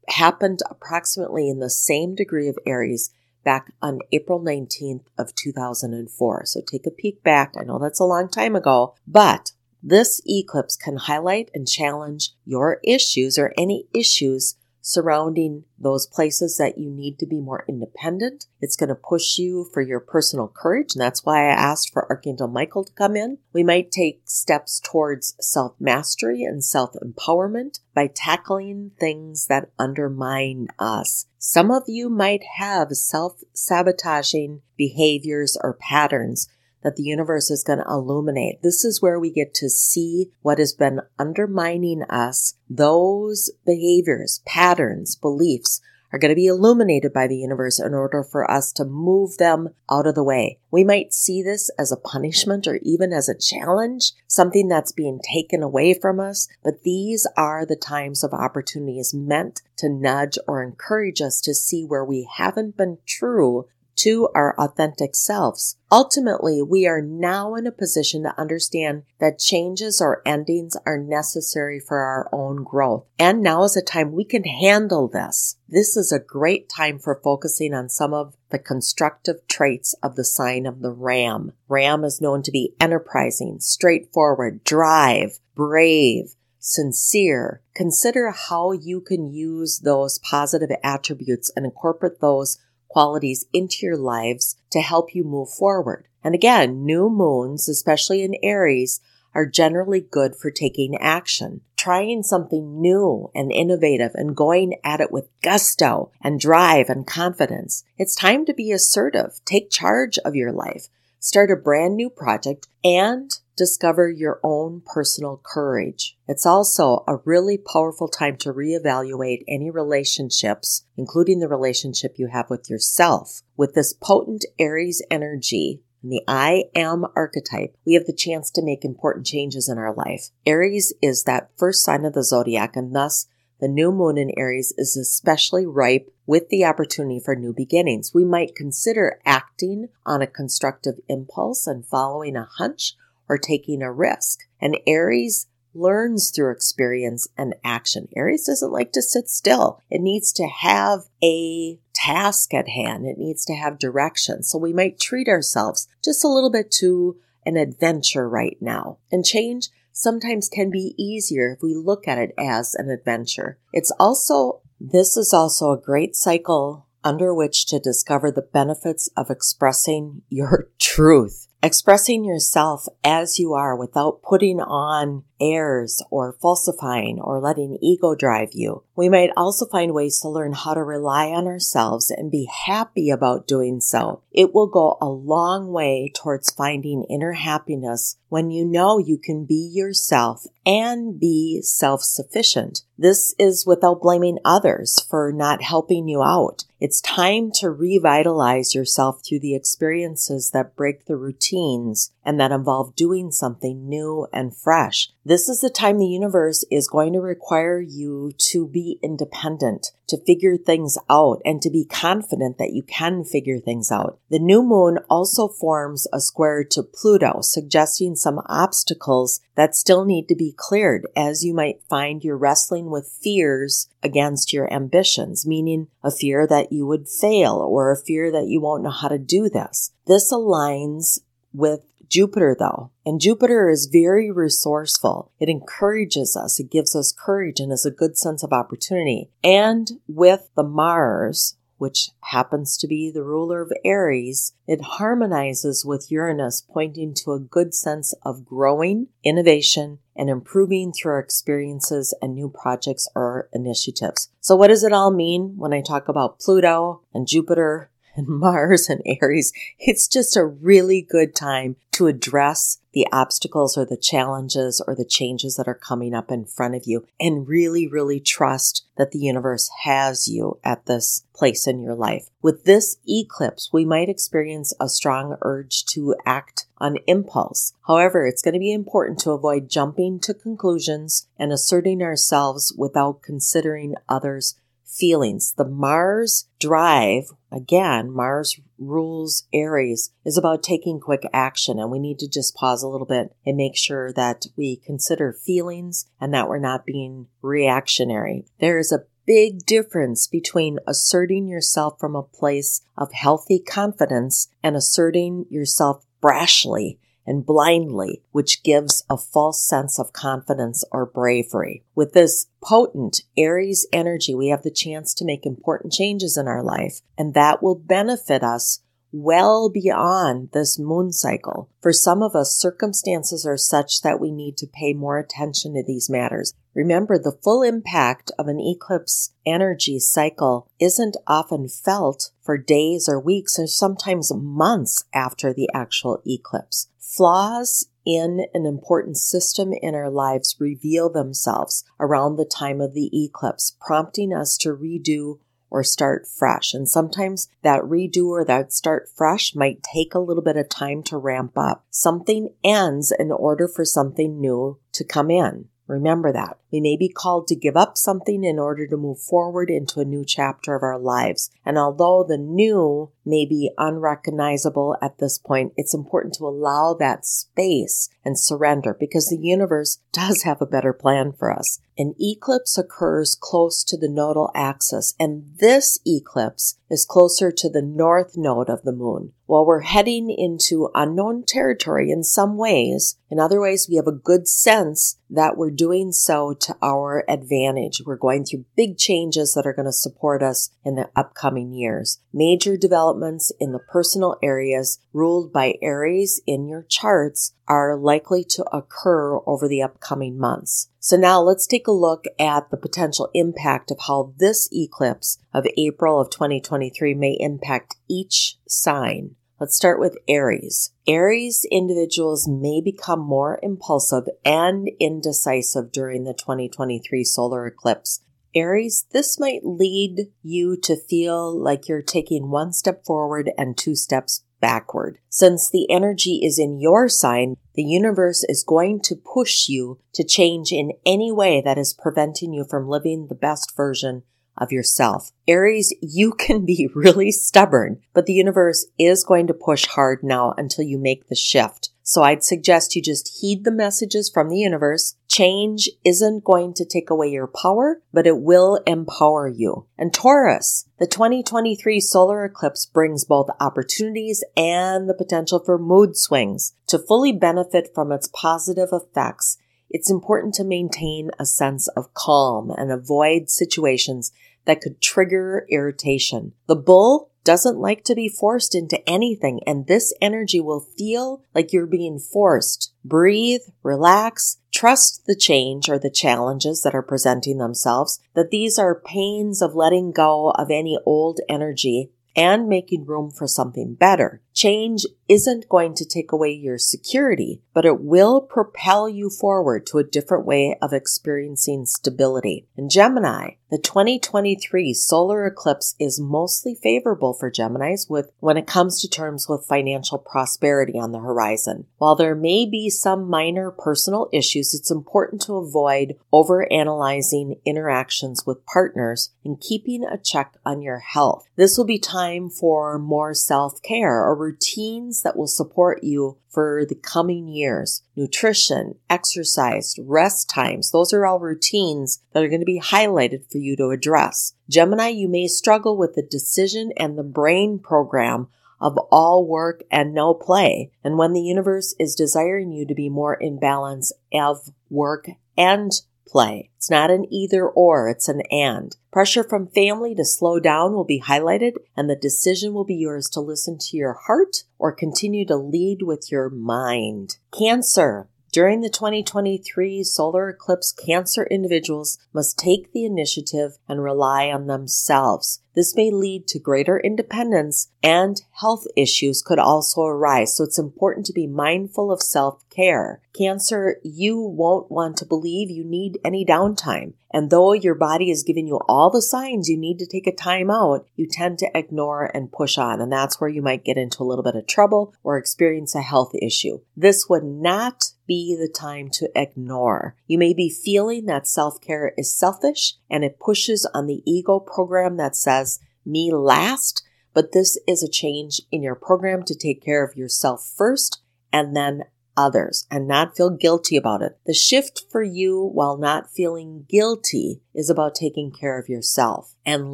happened 0.09 0.59
approximately 0.69 1.49
in 1.49 1.59
the 1.59 1.69
same 1.69 2.15
degree 2.15 2.47
of 2.47 2.57
Aries 2.65 3.11
back 3.43 3.73
on 3.81 3.99
April 4.11 4.39
19th 4.39 5.05
of 5.17 5.33
2004. 5.35 6.45
So 6.45 6.61
take 6.61 6.85
a 6.85 6.91
peek 6.91 7.23
back. 7.23 7.53
I 7.59 7.63
know 7.63 7.79
that's 7.79 7.99
a 7.99 8.05
long 8.05 8.29
time 8.29 8.55
ago, 8.55 8.95
but 9.07 9.53
this 9.83 10.21
eclipse 10.27 10.75
can 10.75 10.97
highlight 10.97 11.49
and 11.53 11.67
challenge 11.67 12.31
your 12.45 12.79
issues 12.83 13.37
or 13.37 13.53
any 13.57 13.87
issues 13.93 14.55
surrounding 14.81 15.63
those 15.77 16.07
places 16.07 16.57
that 16.57 16.77
you 16.77 16.89
need 16.89 17.19
to 17.19 17.25
be 17.25 17.39
more 17.39 17.63
independent. 17.67 18.47
It's 18.59 18.75
going 18.75 18.89
to 18.89 18.95
push 18.95 19.37
you 19.37 19.67
for 19.71 19.81
your 19.81 19.99
personal 19.99 20.47
courage. 20.47 20.95
And 20.95 21.01
that's 21.01 21.23
why 21.23 21.47
I 21.47 21.53
asked 21.53 21.93
for 21.93 22.09
Archangel 22.09 22.47
Michael 22.47 22.83
to 22.83 22.93
come 22.93 23.15
in. 23.15 23.37
We 23.53 23.63
might 23.63 23.91
take 23.91 24.21
steps 24.25 24.81
towards 24.83 25.35
self 25.39 25.75
mastery 25.79 26.43
and 26.43 26.63
self 26.63 26.93
empowerment 26.93 27.79
by 27.93 28.07
tackling 28.07 28.91
things 28.99 29.47
that 29.47 29.71
undermine 29.77 30.67
us. 30.79 31.27
Some 31.37 31.71
of 31.71 31.83
you 31.87 32.09
might 32.09 32.43
have 32.57 32.91
self 32.91 33.41
sabotaging 33.53 34.61
behaviors 34.77 35.57
or 35.61 35.77
patterns 35.79 36.47
that 36.83 36.95
the 36.95 37.03
universe 37.03 37.49
is 37.49 37.63
going 37.63 37.79
to 37.79 37.89
illuminate. 37.89 38.61
This 38.61 38.83
is 38.83 39.01
where 39.01 39.19
we 39.19 39.31
get 39.31 39.53
to 39.55 39.69
see 39.69 40.31
what 40.41 40.59
has 40.59 40.73
been 40.73 41.01
undermining 41.19 42.03
us. 42.03 42.55
Those 42.69 43.51
behaviors, 43.65 44.41
patterns, 44.45 45.15
beliefs 45.15 45.81
are 46.11 46.19
going 46.19 46.29
to 46.29 46.35
be 46.35 46.47
illuminated 46.47 47.13
by 47.13 47.27
the 47.27 47.37
universe 47.37 47.79
in 47.79 47.93
order 47.93 48.23
for 48.23 48.49
us 48.49 48.71
to 48.73 48.85
move 48.85 49.37
them 49.37 49.69
out 49.89 50.05
of 50.05 50.15
the 50.15 50.23
way. 50.23 50.59
We 50.69 50.83
might 50.83 51.13
see 51.13 51.41
this 51.41 51.69
as 51.79 51.91
a 51.91 51.97
punishment 51.97 52.67
or 52.67 52.79
even 52.83 53.13
as 53.13 53.29
a 53.29 53.37
challenge, 53.37 54.11
something 54.27 54.67
that's 54.67 54.91
being 54.91 55.19
taken 55.33 55.63
away 55.63 55.93
from 55.93 56.19
us, 56.19 56.47
but 56.63 56.83
these 56.83 57.27
are 57.37 57.65
the 57.65 57.75
times 57.75 58.23
of 58.23 58.33
opportunities 58.33 59.13
meant 59.13 59.61
to 59.77 59.89
nudge 59.89 60.37
or 60.47 60.63
encourage 60.63 61.21
us 61.21 61.39
to 61.41 61.53
see 61.53 61.85
where 61.85 62.05
we 62.05 62.27
haven't 62.37 62.77
been 62.77 62.97
true 63.05 63.67
to 64.01 64.29
our 64.33 64.55
authentic 64.59 65.15
selves. 65.15 65.77
Ultimately, 65.91 66.61
we 66.61 66.87
are 66.87 67.01
now 67.01 67.55
in 67.55 67.67
a 67.67 67.71
position 67.71 68.23
to 68.23 68.39
understand 68.39 69.03
that 69.19 69.39
changes 69.39 70.01
or 70.01 70.21
endings 70.25 70.75
are 70.85 70.97
necessary 70.97 71.79
for 71.79 71.99
our 71.99 72.29
own 72.31 72.63
growth. 72.63 73.05
And 73.19 73.43
now 73.43 73.63
is 73.63 73.75
a 73.77 73.81
time 73.81 74.13
we 74.13 74.23
can 74.23 74.43
handle 74.43 75.07
this. 75.07 75.57
This 75.67 75.97
is 75.97 76.11
a 76.11 76.19
great 76.19 76.69
time 76.69 76.97
for 76.97 77.19
focusing 77.23 77.73
on 77.73 77.89
some 77.89 78.13
of 78.13 78.35
the 78.49 78.59
constructive 78.59 79.47
traits 79.47 79.93
of 80.01 80.15
the 80.15 80.25
sign 80.25 80.65
of 80.65 80.81
the 80.81 80.91
ram. 80.91 81.51
Ram 81.67 82.03
is 82.03 82.21
known 82.21 82.41
to 82.43 82.51
be 82.51 82.73
enterprising, 82.79 83.59
straightforward, 83.59 84.63
drive, 84.63 85.39
brave, 85.55 86.35
sincere. 86.57 87.61
Consider 87.75 88.31
how 88.31 88.71
you 88.71 89.01
can 89.01 89.31
use 89.33 89.79
those 89.79 90.19
positive 90.19 90.69
attributes 90.83 91.51
and 91.55 91.65
incorporate 91.65 92.21
those 92.21 92.57
qualities 92.91 93.45
into 93.53 93.85
your 93.85 93.97
lives 93.97 94.57
to 94.71 94.81
help 94.81 95.15
you 95.15 95.23
move 95.23 95.49
forward. 95.49 96.07
And 96.23 96.35
again, 96.35 96.85
new 96.85 97.09
moons, 97.09 97.67
especially 97.69 98.21
in 98.21 98.35
Aries, 98.43 98.99
are 99.33 99.45
generally 99.45 100.01
good 100.01 100.35
for 100.35 100.51
taking 100.51 100.97
action, 100.97 101.61
trying 101.77 102.21
something 102.21 102.81
new 102.81 103.31
and 103.33 103.51
innovative 103.51 104.11
and 104.13 104.35
going 104.35 104.75
at 104.83 105.01
it 105.01 105.11
with 105.11 105.29
gusto 105.41 106.11
and 106.21 106.39
drive 106.39 106.89
and 106.89 107.07
confidence. 107.07 107.83
It's 107.97 108.13
time 108.13 108.45
to 108.45 108.53
be 108.53 108.71
assertive, 108.71 109.39
take 109.45 109.71
charge 109.71 110.17
of 110.19 110.35
your 110.35 110.51
life, 110.51 110.89
start 111.21 111.51
a 111.51 111.55
brand 111.55 111.95
new 111.95 112.09
project, 112.09 112.67
and 112.83 113.39
discover 113.55 114.09
your 114.09 114.39
own 114.43 114.81
personal 114.83 115.39
courage. 115.43 116.17
It's 116.27 116.47
also 116.47 117.03
a 117.07 117.17
really 117.25 117.59
powerful 117.59 118.07
time 118.07 118.37
to 118.37 118.51
reevaluate 118.51 119.43
any 119.47 119.69
relationships, 119.69 120.83
including 120.97 121.39
the 121.39 121.47
relationship 121.47 122.15
you 122.17 122.27
have 122.27 122.49
with 122.49 122.71
yourself. 122.71 123.43
With 123.55 123.75
this 123.75 123.93
potent 123.93 124.45
Aries 124.57 125.03
energy, 125.11 125.83
and 126.01 126.11
the 126.11 126.23
I 126.27 126.63
am 126.75 127.05
archetype, 127.15 127.77
we 127.85 127.93
have 127.93 128.05
the 128.05 128.13
chance 128.13 128.49
to 128.51 128.65
make 128.65 128.83
important 128.83 129.27
changes 129.27 129.69
in 129.69 129.77
our 129.77 129.93
life. 129.93 130.29
Aries 130.47 130.91
is 130.99 131.25
that 131.25 131.51
first 131.55 131.83
sign 131.83 132.03
of 132.03 132.13
the 132.13 132.23
zodiac, 132.23 132.75
and 132.75 132.95
thus 132.95 133.27
the 133.61 133.67
new 133.67 133.91
moon 133.91 134.17
in 134.17 134.31
Aries 134.37 134.73
is 134.77 134.97
especially 134.97 135.65
ripe 135.65 136.11
with 136.25 136.49
the 136.49 136.65
opportunity 136.65 137.19
for 137.19 137.35
new 137.35 137.53
beginnings. 137.53 138.11
We 138.13 138.25
might 138.25 138.55
consider 138.55 139.19
acting 139.25 139.89
on 140.05 140.21
a 140.21 140.27
constructive 140.27 140.95
impulse 141.07 141.67
and 141.67 141.85
following 141.85 142.35
a 142.35 142.49
hunch 142.57 142.95
or 143.29 143.37
taking 143.37 143.83
a 143.83 143.91
risk. 143.91 144.39
And 144.59 144.77
Aries 144.87 145.47
learns 145.73 146.31
through 146.31 146.51
experience 146.51 147.27
and 147.37 147.55
action. 147.63 148.07
Aries 148.15 148.47
doesn't 148.47 148.71
like 148.71 148.91
to 148.93 149.01
sit 149.01 149.29
still. 149.29 149.79
It 149.89 150.01
needs 150.01 150.33
to 150.33 150.47
have 150.47 151.01
a 151.23 151.79
task 151.93 152.53
at 152.53 152.67
hand. 152.67 153.05
It 153.05 153.17
needs 153.17 153.45
to 153.45 153.53
have 153.53 153.79
direction. 153.79 154.43
So 154.43 154.57
we 154.57 154.73
might 154.73 154.99
treat 154.99 155.27
ourselves 155.27 155.87
just 156.03 156.23
a 156.23 156.29
little 156.29 156.51
bit 156.51 156.71
to 156.79 157.17
an 157.45 157.57
adventure 157.57 158.27
right 158.27 158.57
now. 158.59 158.97
And 159.11 159.23
change 159.23 159.69
sometimes 159.91 160.49
can 160.49 160.69
be 160.69 160.95
easier 160.97 161.53
if 161.53 161.61
we 161.61 161.75
look 161.75 162.07
at 162.07 162.17
it 162.17 162.33
as 162.37 162.73
an 162.75 162.89
adventure. 162.89 163.57
It's 163.73 163.91
also, 163.99 164.61
this 164.79 165.17
is 165.17 165.33
also 165.33 165.71
a 165.71 165.81
great 165.81 166.15
cycle 166.15 166.87
under 167.03 167.33
which 167.33 167.65
to 167.67 167.79
discover 167.79 168.31
the 168.31 168.41
benefits 168.41 169.09
of 169.17 169.29
expressing 169.29 170.21
your 170.29 170.69
truth 170.79 171.47
expressing 171.63 172.25
yourself 172.25 172.87
as 173.03 173.37
you 173.37 173.53
are 173.53 173.75
without 173.75 174.21
putting 174.23 174.59
on 174.59 175.23
airs 175.39 176.01
or 176.09 176.37
falsifying 176.41 177.19
or 177.19 177.39
letting 177.39 177.77
ego 177.81 178.15
drive 178.15 178.49
you. 178.53 178.83
We 178.95 179.09
might 179.09 179.31
also 179.35 179.65
find 179.65 179.93
ways 179.93 180.19
to 180.21 180.29
learn 180.29 180.53
how 180.53 180.73
to 180.73 180.83
rely 180.83 181.27
on 181.27 181.47
ourselves 181.47 182.11
and 182.11 182.31
be 182.31 182.47
happy 182.65 183.09
about 183.09 183.47
doing 183.47 183.79
so. 183.79 184.21
It 184.31 184.53
will 184.53 184.67
go 184.67 184.97
a 185.01 185.09
long 185.09 185.71
way 185.71 186.11
towards 186.15 186.51
finding 186.51 187.05
inner 187.09 187.33
happiness 187.33 188.17
when 188.29 188.51
you 188.51 188.65
know 188.65 188.97
you 188.97 189.17
can 189.17 189.45
be 189.45 189.69
yourself 189.73 190.45
and 190.65 191.19
be 191.19 191.61
self-sufficient. 191.63 192.83
This 192.97 193.33
is 193.39 193.65
without 193.65 194.01
blaming 194.01 194.37
others 194.45 195.03
for 195.09 195.31
not 195.31 195.63
helping 195.63 196.07
you 196.07 196.21
out. 196.23 196.65
It's 196.81 196.99
time 196.99 197.51
to 197.57 197.69
revitalize 197.69 198.73
yourself 198.73 199.21
through 199.23 199.41
the 199.41 199.53
experiences 199.53 200.49
that 200.49 200.75
break 200.75 201.05
the 201.05 201.15
routines 201.15 202.11
and 202.23 202.39
that 202.39 202.51
involve 202.51 202.95
doing 202.95 203.31
something 203.31 203.87
new 203.87 204.27
and 204.31 204.55
fresh. 204.55 205.09
This 205.25 205.49
is 205.49 205.61
the 205.61 205.69
time 205.69 205.97
the 205.97 206.05
universe 206.05 206.65
is 206.71 206.87
going 206.87 207.13
to 207.13 207.19
require 207.19 207.79
you 207.79 208.31
to 208.51 208.67
be 208.67 208.99
independent, 209.01 209.91
to 210.07 210.23
figure 210.23 210.57
things 210.57 210.97
out, 211.09 211.41
and 211.45 211.61
to 211.61 211.69
be 211.69 211.85
confident 211.85 212.57
that 212.57 212.73
you 212.73 212.83
can 212.83 213.23
figure 213.23 213.59
things 213.59 213.91
out. 213.91 214.19
The 214.29 214.39
new 214.39 214.61
moon 214.63 214.99
also 215.09 215.47
forms 215.47 216.07
a 216.13 216.19
square 216.19 216.63
to 216.65 216.83
Pluto, 216.83 217.41
suggesting 217.41 218.15
some 218.15 218.41
obstacles 218.47 219.41
that 219.55 219.75
still 219.75 220.05
need 220.05 220.27
to 220.27 220.35
be 220.35 220.53
cleared 220.55 221.07
as 221.15 221.43
you 221.43 221.53
might 221.53 221.83
find 221.89 222.23
you're 222.23 222.37
wrestling 222.37 222.89
with 222.89 223.11
fears 223.21 223.89
against 224.03 224.53
your 224.53 224.71
ambitions, 224.73 225.45
meaning 225.45 225.87
a 226.03 226.11
fear 226.11 226.47
that 226.47 226.71
you 226.71 226.85
would 226.85 227.07
fail 227.07 227.55
or 227.55 227.91
a 227.91 227.97
fear 227.97 228.31
that 228.31 228.47
you 228.47 228.59
won't 228.61 228.83
know 228.83 228.91
how 228.91 229.07
to 229.07 229.17
do 229.19 229.49
this. 229.49 229.91
This 230.07 230.31
aligns 230.31 231.19
with 231.53 231.81
Jupiter 232.11 232.55
though, 232.59 232.91
and 233.05 233.21
Jupiter 233.21 233.69
is 233.69 233.89
very 233.91 234.29
resourceful. 234.29 235.31
It 235.39 235.47
encourages 235.47 236.35
us. 236.35 236.59
It 236.59 236.69
gives 236.69 236.95
us 236.95 237.13
courage 237.17 237.59
and 237.61 237.71
is 237.71 237.85
a 237.85 237.91
good 237.91 238.17
sense 238.17 238.43
of 238.43 238.51
opportunity. 238.51 239.29
And 239.43 239.89
with 240.07 240.49
the 240.55 240.63
Mars, 240.63 241.55
which 241.77 242.09
happens 242.25 242.77
to 242.77 242.87
be 242.87 243.09
the 243.09 243.23
ruler 243.23 243.61
of 243.61 243.71
Aries, 243.83 244.53
it 244.67 244.81
harmonizes 244.81 245.83
with 245.83 246.11
Uranus, 246.11 246.61
pointing 246.61 247.13
to 247.15 247.31
a 247.31 247.39
good 247.39 247.73
sense 247.73 248.13
of 248.23 248.45
growing, 248.45 249.07
innovation, 249.23 249.97
and 250.15 250.29
improving 250.29 250.91
through 250.91 251.13
our 251.13 251.19
experiences 251.19 252.13
and 252.21 252.35
new 252.35 252.49
projects 252.49 253.07
or 253.15 253.49
initiatives. 253.53 254.29
So 254.41 254.55
what 254.55 254.67
does 254.67 254.83
it 254.83 254.93
all 254.93 255.11
mean 255.11 255.53
when 255.57 255.73
I 255.73 255.81
talk 255.81 256.07
about 256.07 256.39
Pluto 256.39 257.01
and 257.13 257.27
Jupiter 257.27 257.89
and 258.15 258.27
Mars 258.27 258.89
and 258.89 259.01
Aries, 259.05 259.53
it's 259.79 260.07
just 260.07 260.35
a 260.35 260.45
really 260.45 261.01
good 261.01 261.35
time 261.35 261.75
to 261.91 262.07
address 262.07 262.79
the 262.93 263.07
obstacles 263.11 263.77
or 263.77 263.85
the 263.85 263.97
challenges 263.97 264.81
or 264.85 264.95
the 264.95 265.05
changes 265.05 265.55
that 265.55 265.67
are 265.67 265.75
coming 265.75 266.13
up 266.13 266.31
in 266.31 266.45
front 266.45 266.75
of 266.75 266.83
you 266.85 267.05
and 267.19 267.47
really, 267.47 267.87
really 267.87 268.19
trust 268.19 268.85
that 268.97 269.11
the 269.11 269.19
universe 269.19 269.69
has 269.83 270.27
you 270.27 270.57
at 270.63 270.85
this 270.85 271.23
place 271.33 271.67
in 271.67 271.79
your 271.79 271.95
life. 271.95 272.27
With 272.41 272.65
this 272.65 272.97
eclipse, 273.07 273.69
we 273.71 273.85
might 273.85 274.09
experience 274.09 274.73
a 274.79 274.89
strong 274.89 275.37
urge 275.41 275.85
to 275.87 276.15
act 276.25 276.65
on 276.77 276.97
impulse. 277.07 277.73
However, 277.87 278.25
it's 278.25 278.41
going 278.41 278.53
to 278.53 278.59
be 278.59 278.73
important 278.73 279.19
to 279.19 279.31
avoid 279.31 279.69
jumping 279.69 280.19
to 280.21 280.33
conclusions 280.33 281.27
and 281.37 281.51
asserting 281.51 282.01
ourselves 282.01 282.73
without 282.77 283.21
considering 283.21 283.95
others' 284.09 284.55
feelings. 284.91 285.53
The 285.57 285.65
Mars 285.65 286.47
drive, 286.59 287.31
again, 287.51 288.11
Mars 288.11 288.59
rules 288.77 289.47
Aries, 289.53 290.11
is 290.25 290.37
about 290.37 290.63
taking 290.63 290.99
quick 290.99 291.27
action. 291.33 291.79
And 291.79 291.89
we 291.89 291.99
need 291.99 292.19
to 292.19 292.29
just 292.29 292.55
pause 292.55 292.83
a 292.83 292.87
little 292.87 293.07
bit 293.07 293.33
and 293.45 293.57
make 293.57 293.77
sure 293.77 294.11
that 294.13 294.45
we 294.55 294.75
consider 294.75 295.33
feelings 295.33 296.05
and 296.19 296.33
that 296.33 296.47
we're 296.47 296.59
not 296.59 296.85
being 296.85 297.27
reactionary. 297.41 298.45
There 298.59 298.77
is 298.77 298.91
a 298.91 299.05
big 299.25 299.65
difference 299.65 300.27
between 300.27 300.79
asserting 300.87 301.47
yourself 301.47 301.99
from 301.99 302.15
a 302.15 302.23
place 302.23 302.81
of 302.97 303.13
healthy 303.13 303.59
confidence 303.59 304.49
and 304.63 304.75
asserting 304.75 305.45
yourself 305.49 306.05
brashly 306.21 306.97
and 307.25 307.45
blindly, 307.45 308.23
which 308.31 308.63
gives 308.63 309.03
a 309.09 309.17
false 309.17 309.61
sense 309.61 309.99
of 309.99 310.13
confidence 310.13 310.83
or 310.91 311.05
bravery. 311.05 311.83
With 311.95 312.13
this 312.13 312.47
potent 312.61 313.21
Aries 313.37 313.87
energy, 313.93 314.33
we 314.33 314.47
have 314.49 314.63
the 314.63 314.71
chance 314.71 315.13
to 315.15 315.25
make 315.25 315.45
important 315.45 315.93
changes 315.93 316.37
in 316.37 316.47
our 316.47 316.63
life, 316.63 317.01
and 317.17 317.33
that 317.33 317.61
will 317.61 317.75
benefit 317.75 318.43
us 318.43 318.81
well 319.11 319.69
beyond 319.69 320.49
this 320.51 320.79
moon 320.79 321.11
cycle. 321.11 321.69
For 321.81 321.91
some 321.93 322.21
of 322.21 322.35
us, 322.35 322.55
circumstances 322.55 323.45
are 323.45 323.57
such 323.57 324.01
that 324.01 324.19
we 324.19 324.31
need 324.31 324.57
to 324.57 324.67
pay 324.67 324.93
more 324.93 325.17
attention 325.17 325.73
to 325.73 325.83
these 325.83 326.09
matters. 326.09 326.53
Remember, 326.73 327.17
the 327.17 327.37
full 327.43 327.63
impact 327.63 328.31
of 328.39 328.47
an 328.47 328.59
eclipse 328.59 329.33
energy 329.45 329.99
cycle 329.99 330.69
isn't 330.79 331.17
often 331.27 331.67
felt 331.67 332.31
for 332.41 332.57
days 332.57 333.09
or 333.09 333.19
weeks 333.19 333.59
or 333.59 333.67
sometimes 333.67 334.31
months 334.33 335.03
after 335.13 335.53
the 335.53 335.69
actual 335.73 336.21
eclipse. 336.25 336.87
Flaws 336.97 337.87
in 338.05 338.45
an 338.53 338.65
important 338.65 339.17
system 339.17 339.73
in 339.81 339.93
our 339.93 340.09
lives 340.09 340.55
reveal 340.59 341.09
themselves 341.09 341.83
around 341.99 342.35
the 342.35 342.45
time 342.45 342.79
of 342.79 342.93
the 342.93 343.09
eclipse, 343.13 343.75
prompting 343.81 344.33
us 344.33 344.57
to 344.57 344.69
redo 344.69 345.39
or 345.71 345.83
start 345.83 346.27
fresh. 346.27 346.75
And 346.75 346.87
sometimes 346.87 347.47
that 347.63 347.81
redo 347.81 348.27
or 348.27 348.45
that 348.45 348.71
start 348.71 349.09
fresh 349.09 349.55
might 349.55 349.81
take 349.81 350.13
a 350.13 350.19
little 350.19 350.43
bit 350.43 350.57
of 350.57 350.69
time 350.69 351.01
to 351.03 351.17
ramp 351.17 351.53
up. 351.57 351.85
Something 351.89 352.49
ends 352.63 353.11
in 353.17 353.31
order 353.31 353.67
for 353.67 353.85
something 353.85 354.39
new 354.39 354.77
to 354.91 355.03
come 355.03 355.31
in. 355.31 355.69
Remember 355.87 356.31
that. 356.31 356.57
We 356.71 356.79
may 356.79 356.95
be 356.97 357.09
called 357.09 357.47
to 357.47 357.55
give 357.55 357.75
up 357.75 357.97
something 357.97 358.43
in 358.43 358.57
order 358.57 358.87
to 358.87 358.97
move 358.97 359.19
forward 359.19 359.69
into 359.69 359.99
a 359.99 360.05
new 360.05 360.23
chapter 360.25 360.75
of 360.75 360.83
our 360.83 360.97
lives. 360.97 361.51
And 361.65 361.77
although 361.77 362.25
the 362.27 362.37
new 362.37 363.11
may 363.25 363.45
be 363.45 363.71
unrecognizable 363.77 364.97
at 365.01 365.17
this 365.17 365.37
point, 365.37 365.73
it's 365.75 365.93
important 365.93 366.35
to 366.35 366.47
allow 366.47 366.95
that 366.99 367.25
space 367.25 368.09
and 368.23 368.39
surrender 368.39 368.95
because 368.97 369.27
the 369.27 369.37
universe 369.37 369.99
does 370.11 370.43
have 370.43 370.61
a 370.61 370.65
better 370.65 370.93
plan 370.93 371.33
for 371.33 371.51
us. 371.51 371.79
An 371.97 372.15
eclipse 372.19 372.77
occurs 372.77 373.35
close 373.39 373.83
to 373.83 373.97
the 373.97 374.09
nodal 374.09 374.49
axis, 374.55 375.13
and 375.19 375.43
this 375.59 375.99
eclipse 376.05 376.77
is 376.89 377.05
closer 377.05 377.51
to 377.51 377.69
the 377.69 377.81
north 377.81 378.35
node 378.35 378.69
of 378.69 378.81
the 378.83 378.91
moon. 378.91 379.33
While 379.45 379.65
we're 379.65 379.81
heading 379.81 380.29
into 380.29 380.89
unknown 380.95 381.43
territory 381.45 382.09
in 382.09 382.23
some 382.23 382.57
ways, 382.57 383.17
in 383.29 383.39
other 383.39 383.61
ways, 383.61 383.87
we 383.89 383.97
have 383.97 384.07
a 384.07 384.13
good 384.13 384.47
sense 384.47 385.17
that 385.29 385.57
we're 385.57 385.71
doing 385.71 386.11
so 386.11 386.53
to 386.61 386.75
our 386.81 387.23
advantage. 387.27 388.01
We're 388.05 388.15
going 388.15 388.45
through 388.45 388.65
big 388.75 388.97
changes 388.97 389.53
that 389.53 389.65
are 389.65 389.73
going 389.73 389.85
to 389.85 389.91
support 389.91 390.41
us 390.41 390.69
in 390.83 390.95
the 390.95 391.09
upcoming 391.15 391.73
years. 391.73 392.19
Major 392.33 392.77
developments 392.77 393.51
in 393.59 393.71
the 393.71 393.79
personal 393.79 394.37
areas 394.41 394.99
ruled 395.13 395.51
by 395.51 395.75
Aries 395.81 396.41
in 396.45 396.67
your 396.67 396.83
charts 396.83 397.53
are 397.67 397.97
likely 397.97 398.43
to 398.43 398.63
occur 398.71 399.39
over 399.45 399.67
the 399.67 399.81
upcoming 399.81 400.37
months. 400.37 400.89
So 400.99 401.17
now 401.17 401.41
let's 401.41 401.65
take 401.65 401.87
a 401.87 401.91
look 401.91 402.25
at 402.39 402.69
the 402.69 402.77
potential 402.77 403.29
impact 403.33 403.91
of 403.91 403.99
how 404.07 404.33
this 404.37 404.69
eclipse 404.71 405.39
of 405.53 405.65
April 405.77 406.19
of 406.19 406.29
2023 406.29 407.13
may 407.13 407.37
impact 407.39 407.95
each 408.07 408.57
sign. 408.67 409.35
Let's 409.61 409.75
start 409.75 409.99
with 409.99 410.17
Aries. 410.27 410.91
Aries 411.07 411.67
individuals 411.69 412.47
may 412.47 412.81
become 412.81 413.19
more 413.19 413.59
impulsive 413.61 414.23
and 414.43 414.89
indecisive 414.99 415.91
during 415.91 416.23
the 416.23 416.33
2023 416.33 417.23
solar 417.23 417.67
eclipse. 417.67 418.23
Aries, 418.55 419.05
this 419.11 419.39
might 419.39 419.63
lead 419.63 420.31
you 420.41 420.77
to 420.77 420.95
feel 420.95 421.55
like 421.55 421.87
you're 421.87 422.01
taking 422.01 422.49
one 422.49 422.73
step 422.73 423.05
forward 423.05 423.51
and 423.55 423.77
two 423.77 423.93
steps 423.93 424.43
backward. 424.61 425.19
Since 425.29 425.69
the 425.69 425.87
energy 425.91 426.39
is 426.43 426.57
in 426.57 426.79
your 426.79 427.07
sign, 427.07 427.55
the 427.75 427.83
universe 427.83 428.43
is 428.49 428.63
going 428.63 429.01
to 429.01 429.15
push 429.15 429.69
you 429.69 429.99
to 430.15 430.23
change 430.23 430.71
in 430.71 430.93
any 431.05 431.31
way 431.31 431.61
that 431.63 431.77
is 431.77 431.93
preventing 431.93 432.51
you 432.51 432.65
from 432.67 432.89
living 432.89 433.27
the 433.27 433.35
best 433.35 433.77
version 433.77 434.23
of 434.61 434.71
yourself. 434.71 435.31
Aries, 435.47 435.93
you 436.01 436.31
can 436.39 436.65
be 436.65 436.89
really 436.93 437.31
stubborn, 437.31 437.99
but 438.13 438.27
the 438.27 438.33
universe 438.33 438.85
is 438.97 439.25
going 439.25 439.47
to 439.47 439.53
push 439.53 439.85
hard 439.87 440.23
now 440.23 440.53
until 440.57 440.85
you 440.85 440.97
make 440.97 441.27
the 441.27 441.35
shift. 441.35 441.89
So 442.03 442.23
I'd 442.23 442.43
suggest 442.43 442.95
you 442.95 443.01
just 443.01 443.39
heed 443.39 443.63
the 443.63 443.71
messages 443.71 444.29
from 444.29 444.49
the 444.49 444.57
universe. 444.57 445.15
Change 445.27 445.89
isn't 446.03 446.43
going 446.43 446.73
to 446.73 446.85
take 446.85 447.09
away 447.09 447.29
your 447.29 447.47
power, 447.47 448.01
but 448.11 448.27
it 448.27 448.39
will 448.39 448.81
empower 448.85 449.47
you. 449.47 449.85
And 449.97 450.13
Taurus, 450.13 450.89
the 450.99 451.07
2023 451.07 451.99
solar 451.99 452.43
eclipse 452.43 452.85
brings 452.85 453.23
both 453.23 453.49
opportunities 453.59 454.43
and 454.57 455.07
the 455.07 455.13
potential 455.13 455.63
for 455.63 455.77
mood 455.77 456.17
swings. 456.17 456.73
To 456.87 456.99
fully 456.99 457.31
benefit 457.31 457.91
from 457.95 458.11
its 458.11 458.29
positive 458.33 458.89
effects, 458.91 459.57
it's 459.89 460.11
important 460.11 460.53
to 460.55 460.63
maintain 460.63 461.31
a 461.37 461.45
sense 461.45 461.87
of 461.89 462.13
calm 462.13 462.71
and 462.71 462.91
avoid 462.91 463.49
situations 463.49 464.31
that 464.65 464.81
could 464.81 465.01
trigger 465.01 465.65
irritation. 465.69 466.53
The 466.67 466.75
bull 466.75 467.31
doesn't 467.43 467.77
like 467.77 468.03
to 468.03 468.15
be 468.15 468.29
forced 468.29 468.75
into 468.75 469.07
anything, 469.09 469.61
and 469.65 469.87
this 469.87 470.13
energy 470.21 470.59
will 470.59 470.79
feel 470.79 471.43
like 471.55 471.73
you're 471.73 471.87
being 471.87 472.19
forced. 472.19 472.93
Breathe, 473.03 473.61
relax, 473.81 474.57
trust 474.71 475.25
the 475.25 475.35
change 475.35 475.89
or 475.89 475.97
the 475.97 476.11
challenges 476.11 476.81
that 476.83 476.93
are 476.93 477.01
presenting 477.01 477.57
themselves, 477.57 478.19
that 478.35 478.51
these 478.51 478.77
are 478.77 479.01
pains 479.01 479.61
of 479.61 479.75
letting 479.75 480.11
go 480.11 480.51
of 480.51 480.69
any 480.69 480.99
old 481.05 481.39
energy 481.49 482.11
and 482.35 482.67
making 482.67 483.05
room 483.05 483.29
for 483.29 483.47
something 483.47 483.95
better. 483.95 484.41
Change 484.53 485.05
isn't 485.29 485.69
going 485.69 485.93
to 485.95 486.05
take 486.05 486.33
away 486.33 486.51
your 486.51 486.77
security, 486.77 487.61
but 487.73 487.85
it 487.85 488.01
will 488.01 488.41
propel 488.41 489.07
you 489.07 489.29
forward 489.29 489.85
to 489.87 489.97
a 489.97 490.03
different 490.03 490.45
way 490.45 490.77
of 490.81 490.91
experiencing 490.91 491.85
stability. 491.85 492.67
In 492.75 492.89
Gemini, 492.89 493.51
the 493.69 493.77
2023 493.77 494.93
solar 494.93 495.45
eclipse 495.45 495.95
is 495.97 496.19
mostly 496.19 496.75
favorable 496.75 497.33
for 497.33 497.49
Geminis 497.49 498.09
with 498.09 498.33
when 498.41 498.57
it 498.57 498.67
comes 498.67 498.99
to 498.99 499.09
terms 499.09 499.47
with 499.47 499.65
financial 499.65 500.17
prosperity 500.17 500.99
on 500.99 501.13
the 501.13 501.19
horizon. 501.19 501.85
While 501.97 502.17
there 502.17 502.35
may 502.35 502.65
be 502.65 502.89
some 502.89 503.29
minor 503.29 503.71
personal 503.71 504.27
issues, 504.33 504.73
it's 504.73 504.91
important 504.91 505.41
to 505.43 505.55
avoid 505.55 506.17
overanalyzing 506.33 507.61
interactions 507.63 508.45
with 508.45 508.65
partners 508.65 509.29
and 509.45 509.61
keeping 509.61 510.03
a 510.03 510.17
check 510.17 510.55
on 510.65 510.81
your 510.81 510.99
health. 510.99 511.47
This 511.55 511.77
will 511.77 511.85
be 511.85 511.99
time 511.99 512.49
for 512.49 512.99
more 512.99 513.33
self-care 513.33 514.21
or 514.25 514.35
routines 514.41 515.21
that 515.21 515.37
will 515.37 515.47
support 515.47 516.03
you 516.03 516.37
for 516.49 516.85
the 516.87 516.95
coming 516.95 517.47
years. 517.47 518.03
Nutrition, 518.15 518.95
exercise, 519.09 519.95
rest 520.01 520.49
times, 520.49 520.91
those 520.91 521.13
are 521.13 521.25
all 521.25 521.39
routines 521.39 522.23
that 522.33 522.43
are 522.43 522.49
going 522.49 522.59
to 522.61 522.65
be 522.65 522.81
highlighted 522.81 523.49
for 523.49 523.59
you 523.59 523.75
to 523.77 523.89
address. 523.89 524.53
Gemini, 524.69 525.07
you 525.09 525.29
may 525.29 525.47
struggle 525.47 525.95
with 525.95 526.15
the 526.15 526.23
decision 526.23 526.91
and 526.97 527.17
the 527.17 527.23
brain 527.23 527.79
program 527.79 528.47
of 528.81 528.97
all 529.11 529.45
work 529.45 529.83
and 529.91 530.13
no 530.13 530.33
play. 530.33 530.91
And 531.03 531.17
when 531.17 531.33
the 531.33 531.41
universe 531.41 531.93
is 531.99 532.15
desiring 532.15 532.71
you 532.71 532.85
to 532.87 532.95
be 532.95 533.09
more 533.09 533.35
in 533.35 533.59
balance 533.59 534.11
of 534.33 534.71
work 534.89 535.29
and 535.55 535.91
play. 536.31 536.69
It's 536.77 536.89
not 536.89 537.11
an 537.11 537.25
either 537.31 537.67
or, 537.67 538.09
it's 538.09 538.29
an 538.29 538.41
and. 538.49 538.95
Pressure 539.11 539.43
from 539.43 539.67
family 539.67 540.15
to 540.15 540.25
slow 540.25 540.59
down 540.59 540.93
will 540.93 541.03
be 541.03 541.21
highlighted, 541.21 541.73
and 541.95 542.09
the 542.09 542.15
decision 542.15 542.73
will 542.73 542.85
be 542.85 542.95
yours 542.95 543.29
to 543.31 543.41
listen 543.41 543.77
to 543.79 543.97
your 543.97 544.13
heart 544.13 544.63
or 544.79 544.91
continue 544.91 545.45
to 545.45 545.55
lead 545.55 546.01
with 546.01 546.31
your 546.31 546.49
mind. 546.49 547.37
Cancer. 547.57 548.29
During 548.51 548.81
the 548.81 548.89
2023 548.89 550.03
solar 550.03 550.49
eclipse, 550.49 550.91
Cancer 550.91 551.45
individuals 551.45 552.17
must 552.33 552.59
take 552.59 552.91
the 552.91 553.05
initiative 553.05 553.77
and 553.87 554.03
rely 554.03 554.47
on 554.47 554.67
themselves. 554.67 555.61
This 555.73 555.95
may 555.95 556.11
lead 556.11 556.47
to 556.47 556.59
greater 556.59 556.99
independence 556.99 557.91
and 558.03 558.41
health 558.59 558.85
issues 558.95 559.41
could 559.41 559.59
also 559.59 560.01
arise. 560.01 560.55
So 560.55 560.63
it's 560.63 560.79
important 560.79 561.25
to 561.27 561.33
be 561.33 561.47
mindful 561.47 562.11
of 562.11 562.21
self 562.21 562.67
care. 562.69 563.21
Cancer, 563.37 563.97
you 564.03 564.39
won't 564.39 564.91
want 564.91 565.17
to 565.17 565.25
believe 565.25 565.69
you 565.69 565.83
need 565.83 566.19
any 566.23 566.45
downtime. 566.45 567.13
And 567.33 567.49
though 567.49 567.71
your 567.73 567.95
body 567.95 568.29
is 568.29 568.43
giving 568.43 568.67
you 568.67 568.79
all 568.89 569.09
the 569.09 569.21
signs 569.21 569.69
you 569.69 569.77
need 569.77 569.99
to 569.99 570.05
take 570.05 570.27
a 570.27 570.35
time 570.35 570.69
out, 570.69 571.07
you 571.15 571.27
tend 571.27 571.59
to 571.59 571.71
ignore 571.73 572.25
and 572.25 572.51
push 572.51 572.77
on. 572.77 572.99
And 572.99 573.11
that's 573.11 573.39
where 573.39 573.49
you 573.49 573.61
might 573.61 573.85
get 573.85 573.97
into 573.97 574.21
a 574.21 574.25
little 574.25 574.43
bit 574.43 574.55
of 574.55 574.67
trouble 574.67 575.13
or 575.23 575.37
experience 575.37 575.95
a 575.95 576.01
health 576.01 576.33
issue. 576.41 576.81
This 576.97 577.29
would 577.29 577.43
not 577.43 578.11
be 578.27 578.55
the 578.55 578.67
time 578.67 579.09
to 579.11 579.29
ignore. 579.35 580.15
You 580.27 580.37
may 580.37 580.53
be 580.53 580.69
feeling 580.69 581.25
that 581.25 581.47
self 581.47 581.79
care 581.81 582.13
is 582.17 582.33
selfish 582.33 582.95
and 583.09 583.23
it 583.23 583.39
pushes 583.39 583.89
on 583.93 584.07
the 584.07 584.21
ego 584.25 584.59
program 584.59 585.17
that 585.17 585.35
says, 585.35 585.70
me 586.05 586.31
last. 586.33 587.03
But 587.33 587.53
this 587.53 587.79
is 587.87 588.03
a 588.03 588.09
change 588.09 588.61
in 588.71 588.83
your 588.83 588.95
program 588.95 589.43
to 589.43 589.55
take 589.55 589.83
care 589.83 590.03
of 590.03 590.17
yourself 590.17 590.69
first 590.75 591.21
and 591.53 591.75
then 591.75 592.03
others 592.35 592.87
and 592.89 593.07
not 593.07 593.35
feel 593.35 593.49
guilty 593.49 593.97
about 593.97 594.21
it. 594.21 594.37
The 594.45 594.53
shift 594.53 595.05
for 595.09 595.21
you 595.21 595.61
while 595.73 595.97
not 595.97 596.31
feeling 596.31 596.85
guilty 596.89 597.61
is 597.73 597.89
about 597.89 598.15
taking 598.15 598.51
care 598.51 598.79
of 598.79 598.89
yourself. 598.89 599.55
And 599.65 599.93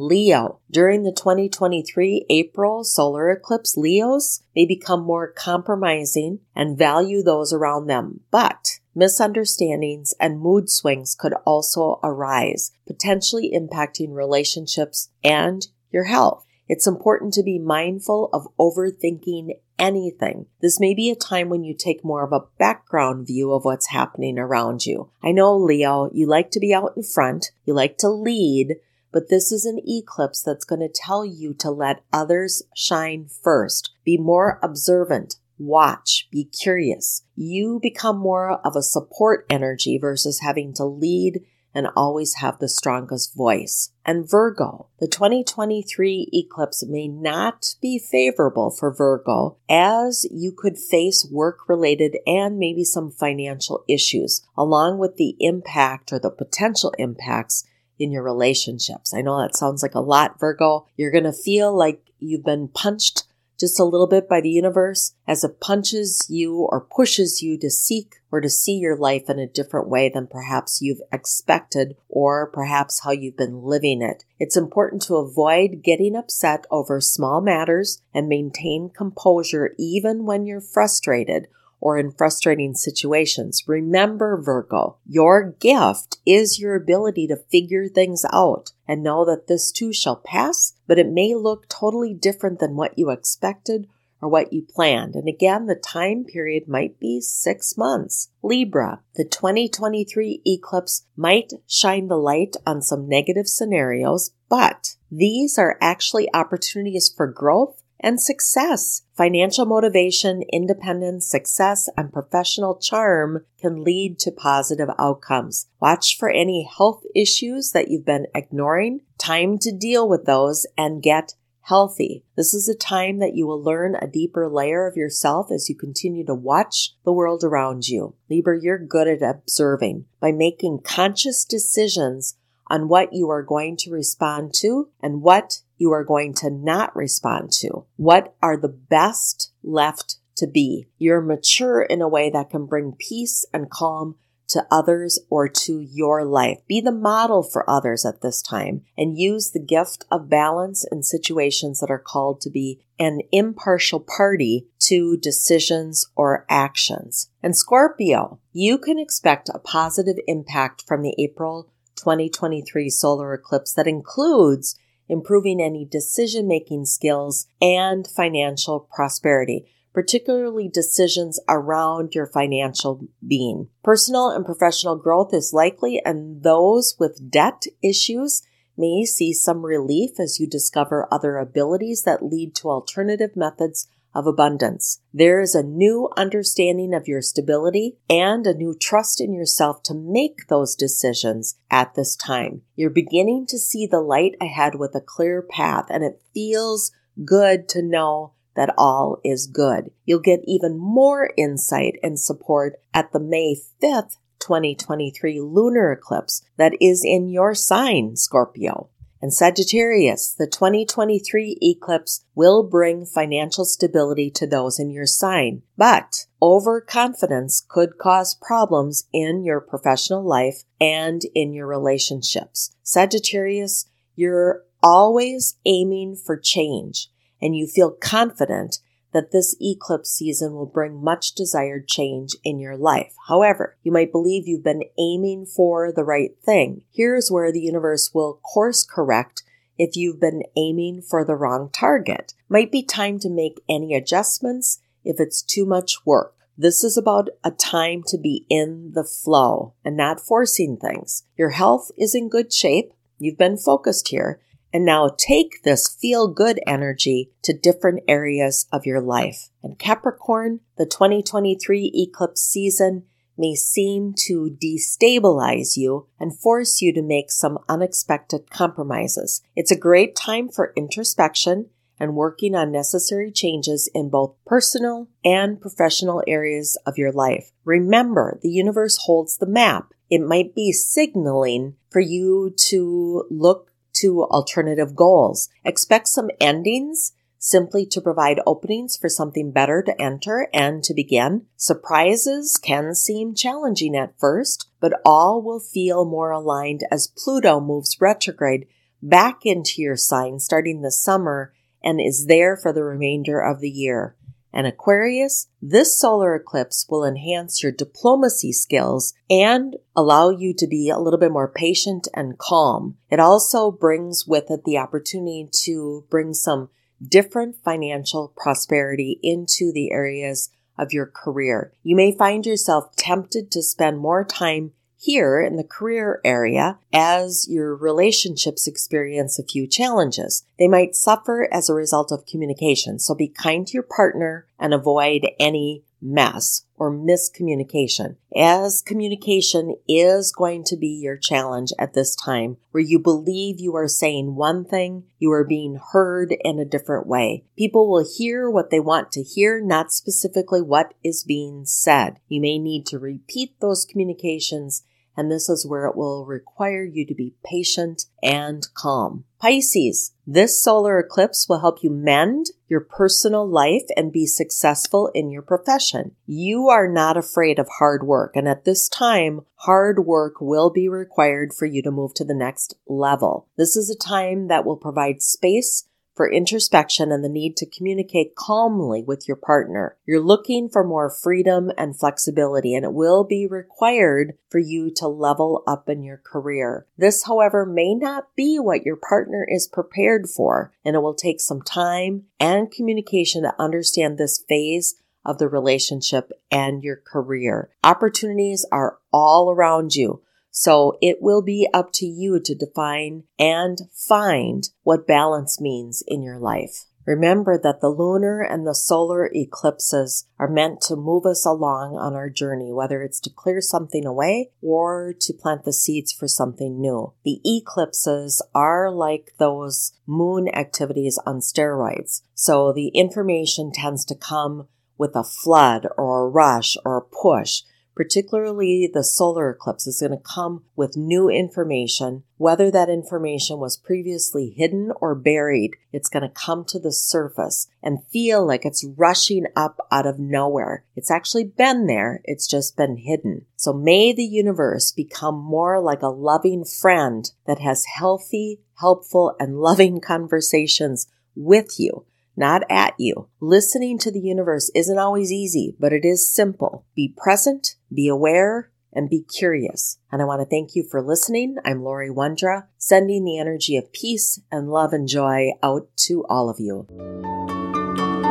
Leo, 0.00 0.60
during 0.70 1.02
the 1.02 1.12
2023 1.12 2.26
April 2.30 2.84
solar 2.84 3.30
eclipse, 3.30 3.76
Leos 3.76 4.42
may 4.54 4.66
become 4.66 5.02
more 5.02 5.30
compromising 5.30 6.40
and 6.54 6.78
value 6.78 7.22
those 7.22 7.52
around 7.52 7.86
them, 7.86 8.20
but 8.30 8.80
misunderstandings 8.94 10.14
and 10.18 10.40
mood 10.40 10.68
swings 10.70 11.14
could 11.14 11.34
also 11.44 12.00
arise, 12.02 12.72
potentially 12.86 13.52
impacting 13.54 14.12
relationships 14.12 15.10
and 15.22 15.68
your 15.90 16.04
health. 16.04 16.44
It's 16.68 16.86
important 16.86 17.32
to 17.34 17.42
be 17.42 17.58
mindful 17.58 18.28
of 18.32 18.46
overthinking 18.58 19.52
anything. 19.78 20.46
This 20.60 20.78
may 20.78 20.94
be 20.94 21.10
a 21.10 21.16
time 21.16 21.48
when 21.48 21.64
you 21.64 21.74
take 21.74 22.04
more 22.04 22.24
of 22.24 22.32
a 22.32 22.46
background 22.58 23.26
view 23.26 23.52
of 23.52 23.64
what's 23.64 23.88
happening 23.88 24.38
around 24.38 24.84
you. 24.84 25.10
I 25.22 25.32
know, 25.32 25.56
Leo, 25.56 26.10
you 26.12 26.26
like 26.26 26.50
to 26.50 26.60
be 26.60 26.74
out 26.74 26.92
in 26.96 27.02
front, 27.02 27.52
you 27.64 27.72
like 27.72 27.96
to 27.98 28.08
lead, 28.10 28.76
but 29.12 29.30
this 29.30 29.50
is 29.50 29.64
an 29.64 29.80
eclipse 29.86 30.42
that's 30.42 30.66
going 30.66 30.80
to 30.80 30.92
tell 30.92 31.24
you 31.24 31.54
to 31.54 31.70
let 31.70 32.04
others 32.12 32.62
shine 32.74 33.26
first. 33.28 33.90
Be 34.04 34.18
more 34.18 34.58
observant. 34.62 35.36
Watch, 35.58 36.28
be 36.30 36.44
curious. 36.44 37.24
You 37.34 37.80
become 37.82 38.18
more 38.18 38.60
of 38.64 38.76
a 38.76 38.82
support 38.82 39.46
energy 39.48 39.98
versus 39.98 40.40
having 40.40 40.74
to 40.74 40.84
lead 40.84 41.40
and 41.78 41.86
always 41.94 42.34
have 42.34 42.58
the 42.58 42.68
strongest 42.68 43.36
voice. 43.36 43.92
And 44.04 44.28
Virgo, 44.28 44.88
the 44.98 45.06
2023 45.06 46.28
eclipse 46.32 46.84
may 46.84 47.06
not 47.06 47.76
be 47.80 48.00
favorable 48.00 48.70
for 48.70 48.92
Virgo 48.92 49.58
as 49.70 50.26
you 50.28 50.50
could 50.50 50.76
face 50.76 51.24
work 51.30 51.68
related 51.68 52.16
and 52.26 52.58
maybe 52.58 52.82
some 52.82 53.12
financial 53.12 53.84
issues, 53.88 54.42
along 54.56 54.98
with 54.98 55.18
the 55.18 55.36
impact 55.38 56.12
or 56.12 56.18
the 56.18 56.30
potential 56.30 56.92
impacts 56.98 57.62
in 57.96 58.10
your 58.10 58.24
relationships. 58.24 59.14
I 59.14 59.20
know 59.20 59.40
that 59.40 59.56
sounds 59.56 59.80
like 59.80 59.94
a 59.94 60.00
lot, 60.00 60.40
Virgo. 60.40 60.88
You're 60.96 61.12
going 61.12 61.22
to 61.22 61.32
feel 61.32 61.72
like 61.72 62.02
you've 62.18 62.44
been 62.44 62.66
punched 62.66 63.27
just 63.58 63.80
a 63.80 63.84
little 63.84 64.06
bit 64.06 64.28
by 64.28 64.40
the 64.40 64.50
universe 64.50 65.14
as 65.26 65.44
it 65.44 65.60
punches 65.60 66.26
you 66.28 66.66
or 66.70 66.80
pushes 66.80 67.42
you 67.42 67.58
to 67.58 67.70
seek 67.70 68.16
or 68.30 68.40
to 68.40 68.48
see 68.48 68.74
your 68.74 68.96
life 68.96 69.28
in 69.28 69.38
a 69.38 69.46
different 69.46 69.88
way 69.88 70.08
than 70.08 70.26
perhaps 70.26 70.80
you've 70.80 71.00
expected 71.12 71.96
or 72.08 72.46
perhaps 72.46 73.02
how 73.04 73.10
you've 73.10 73.36
been 73.36 73.62
living 73.62 74.02
it. 74.02 74.24
It's 74.38 74.56
important 74.56 75.02
to 75.02 75.16
avoid 75.16 75.82
getting 75.82 76.14
upset 76.14 76.66
over 76.70 77.00
small 77.00 77.40
matters 77.40 78.00
and 78.14 78.28
maintain 78.28 78.90
composure 78.90 79.74
even 79.78 80.24
when 80.24 80.46
you're 80.46 80.60
frustrated 80.60 81.48
or 81.80 81.98
in 81.98 82.10
frustrating 82.10 82.74
situations. 82.74 83.64
Remember, 83.66 84.36
Virgo, 84.36 84.96
your 85.06 85.54
gift 85.60 86.18
is 86.26 86.58
your 86.58 86.74
ability 86.74 87.26
to 87.28 87.36
figure 87.36 87.88
things 87.88 88.24
out 88.32 88.72
and 88.86 89.02
know 89.02 89.24
that 89.24 89.46
this 89.46 89.70
too 89.70 89.92
shall 89.92 90.16
pass, 90.16 90.74
but 90.86 90.98
it 90.98 91.08
may 91.08 91.34
look 91.34 91.68
totally 91.68 92.14
different 92.14 92.58
than 92.58 92.76
what 92.76 92.98
you 92.98 93.10
expected 93.10 93.86
or 94.20 94.28
what 94.28 94.52
you 94.52 94.62
planned. 94.62 95.14
And 95.14 95.28
again, 95.28 95.66
the 95.66 95.74
time 95.74 96.24
period 96.24 96.66
might 96.66 96.98
be 96.98 97.20
six 97.20 97.76
months. 97.76 98.30
Libra, 98.42 99.00
the 99.14 99.24
2023 99.24 100.42
eclipse 100.44 101.06
might 101.16 101.52
shine 101.66 102.08
the 102.08 102.16
light 102.16 102.56
on 102.66 102.82
some 102.82 103.08
negative 103.08 103.46
scenarios, 103.46 104.32
but 104.48 104.96
these 105.10 105.58
are 105.58 105.78
actually 105.80 106.28
opportunities 106.34 107.08
for 107.08 107.26
growth 107.26 107.82
and 108.00 108.20
success. 108.20 109.02
Financial 109.16 109.66
motivation, 109.66 110.42
independence, 110.52 111.26
success, 111.26 111.88
and 111.96 112.12
professional 112.12 112.78
charm 112.78 113.44
can 113.60 113.82
lead 113.82 114.18
to 114.20 114.30
positive 114.30 114.88
outcomes. 114.98 115.66
Watch 115.80 116.16
for 116.18 116.28
any 116.28 116.68
health 116.76 117.02
issues 117.14 117.72
that 117.72 117.88
you've 117.88 118.06
been 118.06 118.26
ignoring. 118.34 119.00
Time 119.18 119.58
to 119.58 119.72
deal 119.72 120.08
with 120.08 120.24
those 120.24 120.66
and 120.76 121.02
get 121.02 121.34
healthy. 121.68 122.24
This 122.34 122.54
is 122.54 122.66
a 122.66 122.74
time 122.74 123.18
that 123.18 123.34
you 123.34 123.46
will 123.46 123.62
learn 123.62 123.94
a 123.94 124.06
deeper 124.06 124.48
layer 124.48 124.86
of 124.86 124.96
yourself 124.96 125.52
as 125.52 125.68
you 125.68 125.76
continue 125.76 126.24
to 126.24 126.34
watch 126.34 126.94
the 127.04 127.12
world 127.12 127.44
around 127.44 127.88
you. 127.88 128.14
Libra, 128.30 128.58
you're 128.60 128.78
good 128.78 129.06
at 129.06 129.22
observing. 129.22 130.06
By 130.18 130.32
making 130.32 130.80
conscious 130.82 131.44
decisions 131.44 132.36
on 132.68 132.88
what 132.88 133.12
you 133.12 133.28
are 133.30 133.42
going 133.42 133.76
to 133.78 133.90
respond 133.90 134.54
to 134.54 134.88
and 135.02 135.20
what 135.20 135.60
you 135.78 135.92
are 135.92 136.04
going 136.04 136.34
to 136.34 136.50
not 136.50 136.94
respond 136.94 137.52
to. 137.52 137.86
What 137.96 138.34
are 138.42 138.56
the 138.56 138.68
best 138.68 139.52
left 139.62 140.16
to 140.36 140.46
be? 140.46 140.86
You're 140.98 141.22
mature 141.22 141.80
in 141.82 142.02
a 142.02 142.08
way 142.08 142.30
that 142.30 142.50
can 142.50 142.66
bring 142.66 142.96
peace 142.98 143.46
and 143.52 143.70
calm 143.70 144.16
to 144.48 144.66
others 144.70 145.18
or 145.30 145.46
to 145.48 145.80
your 145.80 146.24
life. 146.24 146.58
Be 146.66 146.80
the 146.80 146.92
model 146.92 147.42
for 147.42 147.68
others 147.68 148.04
at 148.04 148.22
this 148.22 148.42
time 148.42 148.82
and 148.96 149.18
use 149.18 149.50
the 149.50 149.60
gift 149.60 150.04
of 150.10 150.30
balance 150.30 150.86
in 150.90 151.02
situations 151.02 151.80
that 151.80 151.90
are 151.90 151.98
called 151.98 152.40
to 152.40 152.50
be 152.50 152.80
an 152.98 153.20
impartial 153.30 154.00
party 154.00 154.66
to 154.80 155.16
decisions 155.18 156.06
or 156.16 156.46
actions. 156.48 157.30
And 157.42 157.56
Scorpio, 157.56 158.40
you 158.52 158.78
can 158.78 158.98
expect 158.98 159.50
a 159.52 159.58
positive 159.58 160.16
impact 160.26 160.82
from 160.86 161.02
the 161.02 161.14
April 161.18 161.70
2023 161.96 162.88
solar 162.88 163.34
eclipse 163.34 163.74
that 163.74 163.86
includes 163.86 164.78
improving 165.08 165.60
any 165.60 165.84
decision 165.84 166.46
making 166.46 166.84
skills 166.84 167.46
and 167.60 168.06
financial 168.06 168.88
prosperity, 168.94 169.66
particularly 169.92 170.68
decisions 170.68 171.40
around 171.48 172.14
your 172.14 172.26
financial 172.26 173.06
being. 173.26 173.68
Personal 173.82 174.30
and 174.30 174.44
professional 174.44 174.96
growth 174.96 175.32
is 175.32 175.52
likely, 175.52 176.00
and 176.04 176.42
those 176.42 176.96
with 176.98 177.30
debt 177.30 177.64
issues 177.82 178.42
may 178.76 179.04
see 179.04 179.32
some 179.32 179.64
relief 179.64 180.20
as 180.20 180.38
you 180.38 180.46
discover 180.46 181.08
other 181.10 181.36
abilities 181.36 182.04
that 182.04 182.24
lead 182.24 182.54
to 182.54 182.68
alternative 182.68 183.30
methods 183.34 183.88
of 184.14 184.26
abundance. 184.26 185.00
There 185.12 185.40
is 185.40 185.54
a 185.54 185.62
new 185.62 186.08
understanding 186.16 186.94
of 186.94 187.08
your 187.08 187.22
stability 187.22 187.96
and 188.08 188.46
a 188.46 188.54
new 188.54 188.74
trust 188.74 189.20
in 189.20 189.32
yourself 189.32 189.82
to 189.84 189.94
make 189.94 190.48
those 190.48 190.74
decisions 190.74 191.58
at 191.70 191.94
this 191.94 192.16
time. 192.16 192.62
You're 192.76 192.90
beginning 192.90 193.46
to 193.48 193.58
see 193.58 193.86
the 193.86 194.00
light 194.00 194.34
ahead 194.40 194.74
with 194.74 194.94
a 194.94 195.00
clear 195.00 195.42
path 195.42 195.86
and 195.90 196.02
it 196.02 196.22
feels 196.34 196.92
good 197.24 197.68
to 197.70 197.82
know 197.82 198.32
that 198.56 198.74
all 198.76 199.20
is 199.24 199.46
good. 199.46 199.90
You'll 200.04 200.18
get 200.18 200.40
even 200.44 200.76
more 200.76 201.30
insight 201.36 201.98
and 202.02 202.18
support 202.18 202.74
at 202.92 203.12
the 203.12 203.20
May 203.20 203.56
5th 203.82 204.16
2023 204.40 205.40
lunar 205.40 205.92
eclipse 205.92 206.42
that 206.56 206.72
is 206.80 207.04
in 207.04 207.28
your 207.28 207.54
sign, 207.54 208.16
Scorpio. 208.16 208.88
And 209.20 209.34
Sagittarius, 209.34 210.32
the 210.32 210.46
2023 210.46 211.58
eclipse 211.60 212.24
will 212.34 212.62
bring 212.62 213.04
financial 213.04 213.64
stability 213.64 214.30
to 214.30 214.46
those 214.46 214.78
in 214.78 214.90
your 214.90 215.06
sign, 215.06 215.62
but 215.76 216.26
overconfidence 216.40 217.64
could 217.68 217.98
cause 217.98 218.36
problems 218.40 219.08
in 219.12 219.42
your 219.42 219.60
professional 219.60 220.22
life 220.22 220.62
and 220.80 221.22
in 221.34 221.52
your 221.52 221.66
relationships. 221.66 222.74
Sagittarius, 222.84 223.86
you're 224.14 224.62
always 224.82 225.56
aiming 225.66 226.14
for 226.14 226.36
change 226.36 227.08
and 227.42 227.56
you 227.56 227.66
feel 227.66 227.90
confident 227.90 228.78
that 229.18 229.32
this 229.32 229.56
eclipse 229.60 230.12
season 230.12 230.54
will 230.54 230.64
bring 230.64 231.02
much 231.02 231.32
desired 231.32 231.88
change 231.88 232.36
in 232.44 232.60
your 232.60 232.76
life. 232.76 233.16
However, 233.26 233.76
you 233.82 233.90
might 233.90 234.12
believe 234.12 234.46
you've 234.46 234.62
been 234.62 234.84
aiming 234.96 235.46
for 235.46 235.90
the 235.90 236.04
right 236.04 236.36
thing. 236.44 236.82
Here's 236.92 237.28
where 237.28 237.50
the 237.50 237.60
universe 237.60 238.14
will 238.14 238.34
course 238.34 238.84
correct 238.84 239.42
if 239.76 239.96
you've 239.96 240.20
been 240.20 240.44
aiming 240.56 241.02
for 241.02 241.24
the 241.24 241.34
wrong 241.34 241.68
target. 241.72 242.34
Might 242.48 242.70
be 242.70 242.84
time 242.84 243.18
to 243.18 243.28
make 243.28 243.60
any 243.68 243.92
adjustments 243.92 244.78
if 245.04 245.18
it's 245.18 245.42
too 245.42 245.66
much 245.66 246.06
work. 246.06 246.36
This 246.56 246.84
is 246.84 246.96
about 246.96 247.28
a 247.42 247.50
time 247.50 248.04
to 248.06 248.18
be 248.18 248.46
in 248.48 248.92
the 248.94 249.02
flow 249.02 249.74
and 249.84 249.96
not 249.96 250.20
forcing 250.20 250.76
things. 250.76 251.24
Your 251.36 251.50
health 251.50 251.90
is 251.98 252.14
in 252.14 252.28
good 252.28 252.52
shape. 252.52 252.92
You've 253.18 253.38
been 253.38 253.56
focused 253.56 254.08
here 254.08 254.40
and 254.72 254.84
now 254.84 255.10
take 255.16 255.62
this 255.62 255.88
feel 255.88 256.28
good 256.28 256.60
energy 256.66 257.30
to 257.42 257.52
different 257.52 258.00
areas 258.08 258.66
of 258.72 258.86
your 258.86 259.00
life. 259.00 259.48
And 259.62 259.78
Capricorn, 259.78 260.60
the 260.76 260.86
2023 260.86 261.92
eclipse 261.94 262.42
season 262.42 263.04
may 263.38 263.54
seem 263.54 264.12
to 264.26 264.56
destabilize 264.60 265.76
you 265.76 266.08
and 266.18 266.36
force 266.36 266.82
you 266.82 266.92
to 266.92 267.02
make 267.02 267.30
some 267.30 267.58
unexpected 267.68 268.50
compromises. 268.50 269.42
It's 269.54 269.70
a 269.70 269.76
great 269.76 270.16
time 270.16 270.48
for 270.48 270.72
introspection 270.76 271.70
and 272.00 272.14
working 272.14 272.54
on 272.54 272.72
necessary 272.72 273.30
changes 273.30 273.90
in 273.94 274.08
both 274.08 274.34
personal 274.46 275.08
and 275.24 275.60
professional 275.60 276.22
areas 276.26 276.76
of 276.86 276.98
your 276.98 277.12
life. 277.12 277.50
Remember, 277.64 278.38
the 278.42 278.50
universe 278.50 278.98
holds 278.98 279.36
the 279.38 279.46
map. 279.46 279.92
It 280.10 280.20
might 280.20 280.54
be 280.54 280.72
signaling 280.72 281.74
for 281.90 282.00
you 282.00 282.54
to 282.68 283.24
look 283.30 283.72
to 284.00 284.24
alternative 284.24 284.94
goals. 284.96 285.48
Expect 285.64 286.08
some 286.08 286.30
endings 286.40 287.12
simply 287.38 287.86
to 287.86 288.00
provide 288.00 288.40
openings 288.46 288.96
for 288.96 289.08
something 289.08 289.52
better 289.52 289.82
to 289.82 290.00
enter 290.00 290.48
and 290.52 290.82
to 290.82 290.92
begin. 290.92 291.46
Surprises 291.56 292.58
can 292.62 292.94
seem 292.94 293.34
challenging 293.34 293.96
at 293.96 294.18
first, 294.18 294.68
but 294.80 295.00
all 295.04 295.40
will 295.40 295.60
feel 295.60 296.04
more 296.04 296.30
aligned 296.30 296.84
as 296.90 297.12
Pluto 297.16 297.60
moves 297.60 298.00
retrograde 298.00 298.66
back 299.00 299.40
into 299.44 299.80
your 299.80 299.96
sign 299.96 300.40
starting 300.40 300.82
this 300.82 301.00
summer 301.00 301.52
and 301.82 302.00
is 302.00 302.26
there 302.26 302.56
for 302.56 302.72
the 302.72 302.82
remainder 302.82 303.40
of 303.40 303.60
the 303.60 303.70
year. 303.70 304.16
And 304.52 304.66
Aquarius, 304.66 305.48
this 305.60 305.98
solar 305.98 306.34
eclipse 306.34 306.86
will 306.88 307.04
enhance 307.04 307.62
your 307.62 307.72
diplomacy 307.72 308.52
skills 308.52 309.14
and 309.28 309.76
allow 309.94 310.30
you 310.30 310.54
to 310.54 310.66
be 310.66 310.88
a 310.88 310.98
little 310.98 311.18
bit 311.18 311.32
more 311.32 311.48
patient 311.48 312.08
and 312.14 312.38
calm. 312.38 312.96
It 313.10 313.20
also 313.20 313.70
brings 313.70 314.26
with 314.26 314.50
it 314.50 314.64
the 314.64 314.78
opportunity 314.78 315.48
to 315.64 316.06
bring 316.10 316.32
some 316.34 316.70
different 317.06 317.56
financial 317.62 318.32
prosperity 318.36 319.20
into 319.22 319.70
the 319.72 319.92
areas 319.92 320.50
of 320.78 320.92
your 320.92 321.06
career. 321.06 321.72
You 321.82 321.96
may 321.96 322.16
find 322.16 322.46
yourself 322.46 322.94
tempted 322.96 323.50
to 323.50 323.62
spend 323.62 323.98
more 323.98 324.24
time 324.24 324.72
here 324.98 325.40
in 325.40 325.56
the 325.56 325.64
career 325.64 326.20
area 326.24 326.78
as 326.92 327.46
your 327.48 327.74
relationships 327.74 328.66
experience 328.66 329.38
a 329.38 329.44
few 329.44 329.66
challenges. 329.66 330.44
They 330.58 330.68
might 330.68 330.96
suffer 330.96 331.48
as 331.52 331.68
a 331.68 331.74
result 331.74 332.10
of 332.10 332.26
communication. 332.26 332.98
So 332.98 333.14
be 333.14 333.28
kind 333.28 333.66
to 333.66 333.74
your 333.74 333.84
partner 333.84 334.46
and 334.58 334.74
avoid 334.74 335.26
any 335.38 335.84
mess 336.00 336.64
or 336.76 336.92
miscommunication, 336.92 338.16
as 338.36 338.82
communication 338.82 339.74
is 339.88 340.32
going 340.32 340.62
to 340.62 340.76
be 340.76 340.88
your 340.88 341.16
challenge 341.16 341.72
at 341.78 341.92
this 341.94 342.14
time, 342.14 342.56
where 342.70 342.82
you 342.82 342.98
believe 343.00 343.58
you 343.58 343.74
are 343.74 343.88
saying 343.88 344.36
one 344.36 344.64
thing, 344.64 345.02
you 345.18 345.32
are 345.32 345.44
being 345.44 345.80
heard 345.92 346.32
in 346.44 346.60
a 346.60 346.64
different 346.64 347.06
way. 347.06 347.44
People 347.56 347.90
will 347.90 348.06
hear 348.16 348.48
what 348.48 348.70
they 348.70 348.78
want 348.78 349.10
to 349.10 349.22
hear, 349.22 349.60
not 349.60 349.92
specifically 349.92 350.62
what 350.62 350.94
is 351.02 351.24
being 351.24 351.64
said. 351.64 352.20
You 352.28 352.40
may 352.40 352.58
need 352.58 352.86
to 352.86 352.98
repeat 352.98 353.58
those 353.60 353.84
communications 353.84 354.84
and 355.18 355.32
this 355.32 355.48
is 355.48 355.66
where 355.66 355.86
it 355.86 355.96
will 355.96 356.24
require 356.24 356.84
you 356.84 357.04
to 357.04 357.14
be 357.14 357.34
patient 357.44 358.04
and 358.22 358.68
calm. 358.72 359.24
Pisces, 359.40 360.12
this 360.24 360.62
solar 360.62 360.98
eclipse 361.00 361.48
will 361.48 361.58
help 361.58 361.82
you 361.82 361.90
mend 361.90 362.46
your 362.68 362.80
personal 362.80 363.48
life 363.48 363.82
and 363.96 364.12
be 364.12 364.26
successful 364.26 365.10
in 365.14 365.30
your 365.30 365.42
profession. 365.42 366.12
You 366.24 366.68
are 366.68 366.86
not 366.86 367.16
afraid 367.16 367.58
of 367.58 367.68
hard 367.78 368.04
work, 368.04 368.36
and 368.36 368.46
at 368.46 368.64
this 368.64 368.88
time, 368.88 369.40
hard 369.56 370.06
work 370.06 370.40
will 370.40 370.70
be 370.70 370.88
required 370.88 371.52
for 371.52 371.66
you 371.66 371.82
to 371.82 371.90
move 371.90 372.14
to 372.14 372.24
the 372.24 372.34
next 372.34 372.76
level. 372.86 373.48
This 373.56 373.74
is 373.74 373.90
a 373.90 373.98
time 373.98 374.46
that 374.46 374.64
will 374.64 374.76
provide 374.76 375.20
space 375.20 375.87
for 376.18 376.28
introspection 376.28 377.12
and 377.12 377.22
the 377.22 377.28
need 377.28 377.56
to 377.56 377.64
communicate 377.64 378.34
calmly 378.34 379.04
with 379.04 379.28
your 379.28 379.36
partner. 379.36 379.96
You're 380.04 380.20
looking 380.20 380.68
for 380.68 380.82
more 380.82 381.08
freedom 381.08 381.70
and 381.78 381.96
flexibility, 381.96 382.74
and 382.74 382.84
it 382.84 382.92
will 382.92 383.22
be 383.22 383.46
required 383.46 384.36
for 384.50 384.58
you 384.58 384.90
to 384.96 385.06
level 385.06 385.62
up 385.64 385.88
in 385.88 386.02
your 386.02 386.16
career. 386.16 386.86
This, 386.96 387.24
however, 387.26 387.64
may 387.64 387.94
not 387.94 388.34
be 388.34 388.58
what 388.58 388.84
your 388.84 388.96
partner 388.96 389.46
is 389.48 389.68
prepared 389.68 390.28
for, 390.28 390.72
and 390.84 390.96
it 390.96 391.02
will 391.02 391.14
take 391.14 391.40
some 391.40 391.62
time 391.62 392.24
and 392.40 392.72
communication 392.72 393.44
to 393.44 393.54
understand 393.56 394.18
this 394.18 394.44
phase 394.48 394.96
of 395.24 395.38
the 395.38 395.46
relationship 395.46 396.32
and 396.50 396.82
your 396.82 396.96
career. 396.96 397.70
Opportunities 397.84 398.66
are 398.72 398.98
all 399.12 399.52
around 399.52 399.94
you. 399.94 400.20
So 400.50 400.98
it 401.00 401.18
will 401.20 401.42
be 401.42 401.68
up 401.72 401.90
to 401.94 402.06
you 402.06 402.40
to 402.40 402.54
define 402.54 403.24
and 403.38 403.78
find 403.92 404.68
what 404.82 405.06
balance 405.06 405.60
means 405.60 406.02
in 406.06 406.22
your 406.22 406.38
life. 406.38 406.84
Remember 407.08 407.56
that 407.56 407.80
the 407.80 407.88
lunar 407.88 408.42
and 408.42 408.66
the 408.66 408.74
solar 408.74 409.30
eclipses 409.34 410.26
are 410.38 410.46
meant 410.46 410.82
to 410.82 410.94
move 410.94 411.24
us 411.24 411.46
along 411.46 411.96
on 411.96 412.14
our 412.14 412.28
journey, 412.28 412.70
whether 412.70 413.00
it's 413.00 413.18
to 413.20 413.30
clear 413.30 413.62
something 413.62 414.04
away 414.04 414.50
or 414.60 415.14
to 415.20 415.32
plant 415.32 415.64
the 415.64 415.72
seeds 415.72 416.12
for 416.12 416.28
something 416.28 416.78
new. 416.78 417.14
The 417.24 417.40
eclipses 417.46 418.42
are 418.54 418.90
like 418.92 419.32
those 419.38 419.94
moon 420.06 420.54
activities 420.54 421.18
on 421.24 421.40
steroids. 421.40 422.20
So 422.34 422.74
the 422.74 422.88
information 422.88 423.72
tends 423.72 424.04
to 424.04 424.14
come 424.14 424.68
with 424.98 425.16
a 425.16 425.24
flood 425.24 425.86
or 425.96 426.26
a 426.26 426.28
rush 426.28 426.76
or 426.84 426.98
a 426.98 427.00
push 427.00 427.62
particularly 427.98 428.88
the 428.94 429.02
solar 429.02 429.50
eclipse, 429.50 429.84
is 429.84 429.98
going 429.98 430.12
to 430.12 430.24
come 430.24 430.62
with 430.76 430.96
new 430.96 431.28
information. 431.28 432.22
Whether 432.36 432.70
that 432.70 432.88
information 432.88 433.58
was 433.58 433.76
previously 433.76 434.50
hidden 434.50 434.92
or 435.00 435.16
buried, 435.16 435.74
it's 435.92 436.08
going 436.08 436.22
to 436.22 436.28
come 436.28 436.64
to 436.66 436.78
the 436.78 436.92
surface 436.92 437.66
and 437.82 438.06
feel 438.06 438.46
like 438.46 438.64
it's 438.64 438.86
rushing 438.96 439.46
up 439.56 439.84
out 439.90 440.06
of 440.06 440.20
nowhere. 440.20 440.84
It's 440.94 441.10
actually 441.10 441.42
been 441.42 441.88
there, 441.88 442.20
it's 442.22 442.46
just 442.46 442.76
been 442.76 442.98
hidden. 442.98 443.46
So 443.56 443.72
may 443.72 444.12
the 444.12 444.22
universe 444.22 444.92
become 444.92 445.34
more 445.34 445.80
like 445.80 446.02
a 446.02 446.06
loving 446.06 446.64
friend 446.64 447.28
that 447.48 447.58
has 447.58 447.84
healthy, 447.96 448.60
helpful, 448.76 449.34
and 449.40 449.58
loving 449.58 450.00
conversations 450.00 451.08
with 451.34 451.80
you 451.80 452.04
not 452.38 452.62
at 452.70 452.94
you. 452.98 453.28
Listening 453.40 453.98
to 453.98 454.10
the 454.10 454.20
universe 454.20 454.70
isn't 454.74 454.98
always 454.98 455.32
easy, 455.32 455.76
but 455.78 455.92
it 455.92 456.04
is 456.04 456.32
simple. 456.32 456.86
Be 456.94 457.12
present, 457.16 457.74
be 457.92 458.08
aware, 458.08 458.70
and 458.92 459.10
be 459.10 459.22
curious. 459.22 459.98
And 460.10 460.22
I 460.22 460.24
want 460.24 460.40
to 460.40 460.46
thank 460.46 460.74
you 460.74 460.82
for 460.82 461.02
listening. 461.02 461.56
I'm 461.64 461.82
Laurie 461.82 462.10
Wondra, 462.10 462.66
sending 462.78 463.24
the 463.24 463.38
energy 463.38 463.76
of 463.76 463.92
peace 463.92 464.40
and 464.50 464.70
love 464.70 464.92
and 464.92 465.06
joy 465.06 465.50
out 465.62 465.88
to 466.06 466.24
all 466.26 466.48
of 466.48 466.58
you. 466.58 466.86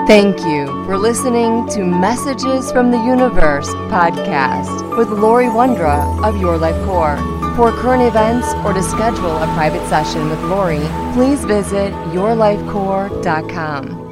Thank 0.08 0.39
you 0.39 0.65
for 0.86 0.98
listening 0.98 1.67
to 1.70 1.84
Messages 1.84 2.72
from 2.72 2.91
the 2.91 2.98
Universe 2.98 3.67
podcast 3.91 4.98
with 4.98 5.10
Laurie 5.10 5.48
Wondra 5.48 6.24
of 6.24 6.39
Your 6.39 6.58
Life 6.58 6.82
Core. 6.86 7.37
For 7.58 7.72
current 7.72 8.04
events 8.04 8.54
or 8.63 8.72
to 8.72 8.84
schedule 8.84 9.36
a 9.36 9.48
private 9.56 9.82
session 9.89 10.30
with 10.30 10.39
Laurie, 10.43 10.88
please 11.13 11.43
visit 11.43 11.91
yourlifecore.com. 12.13 14.07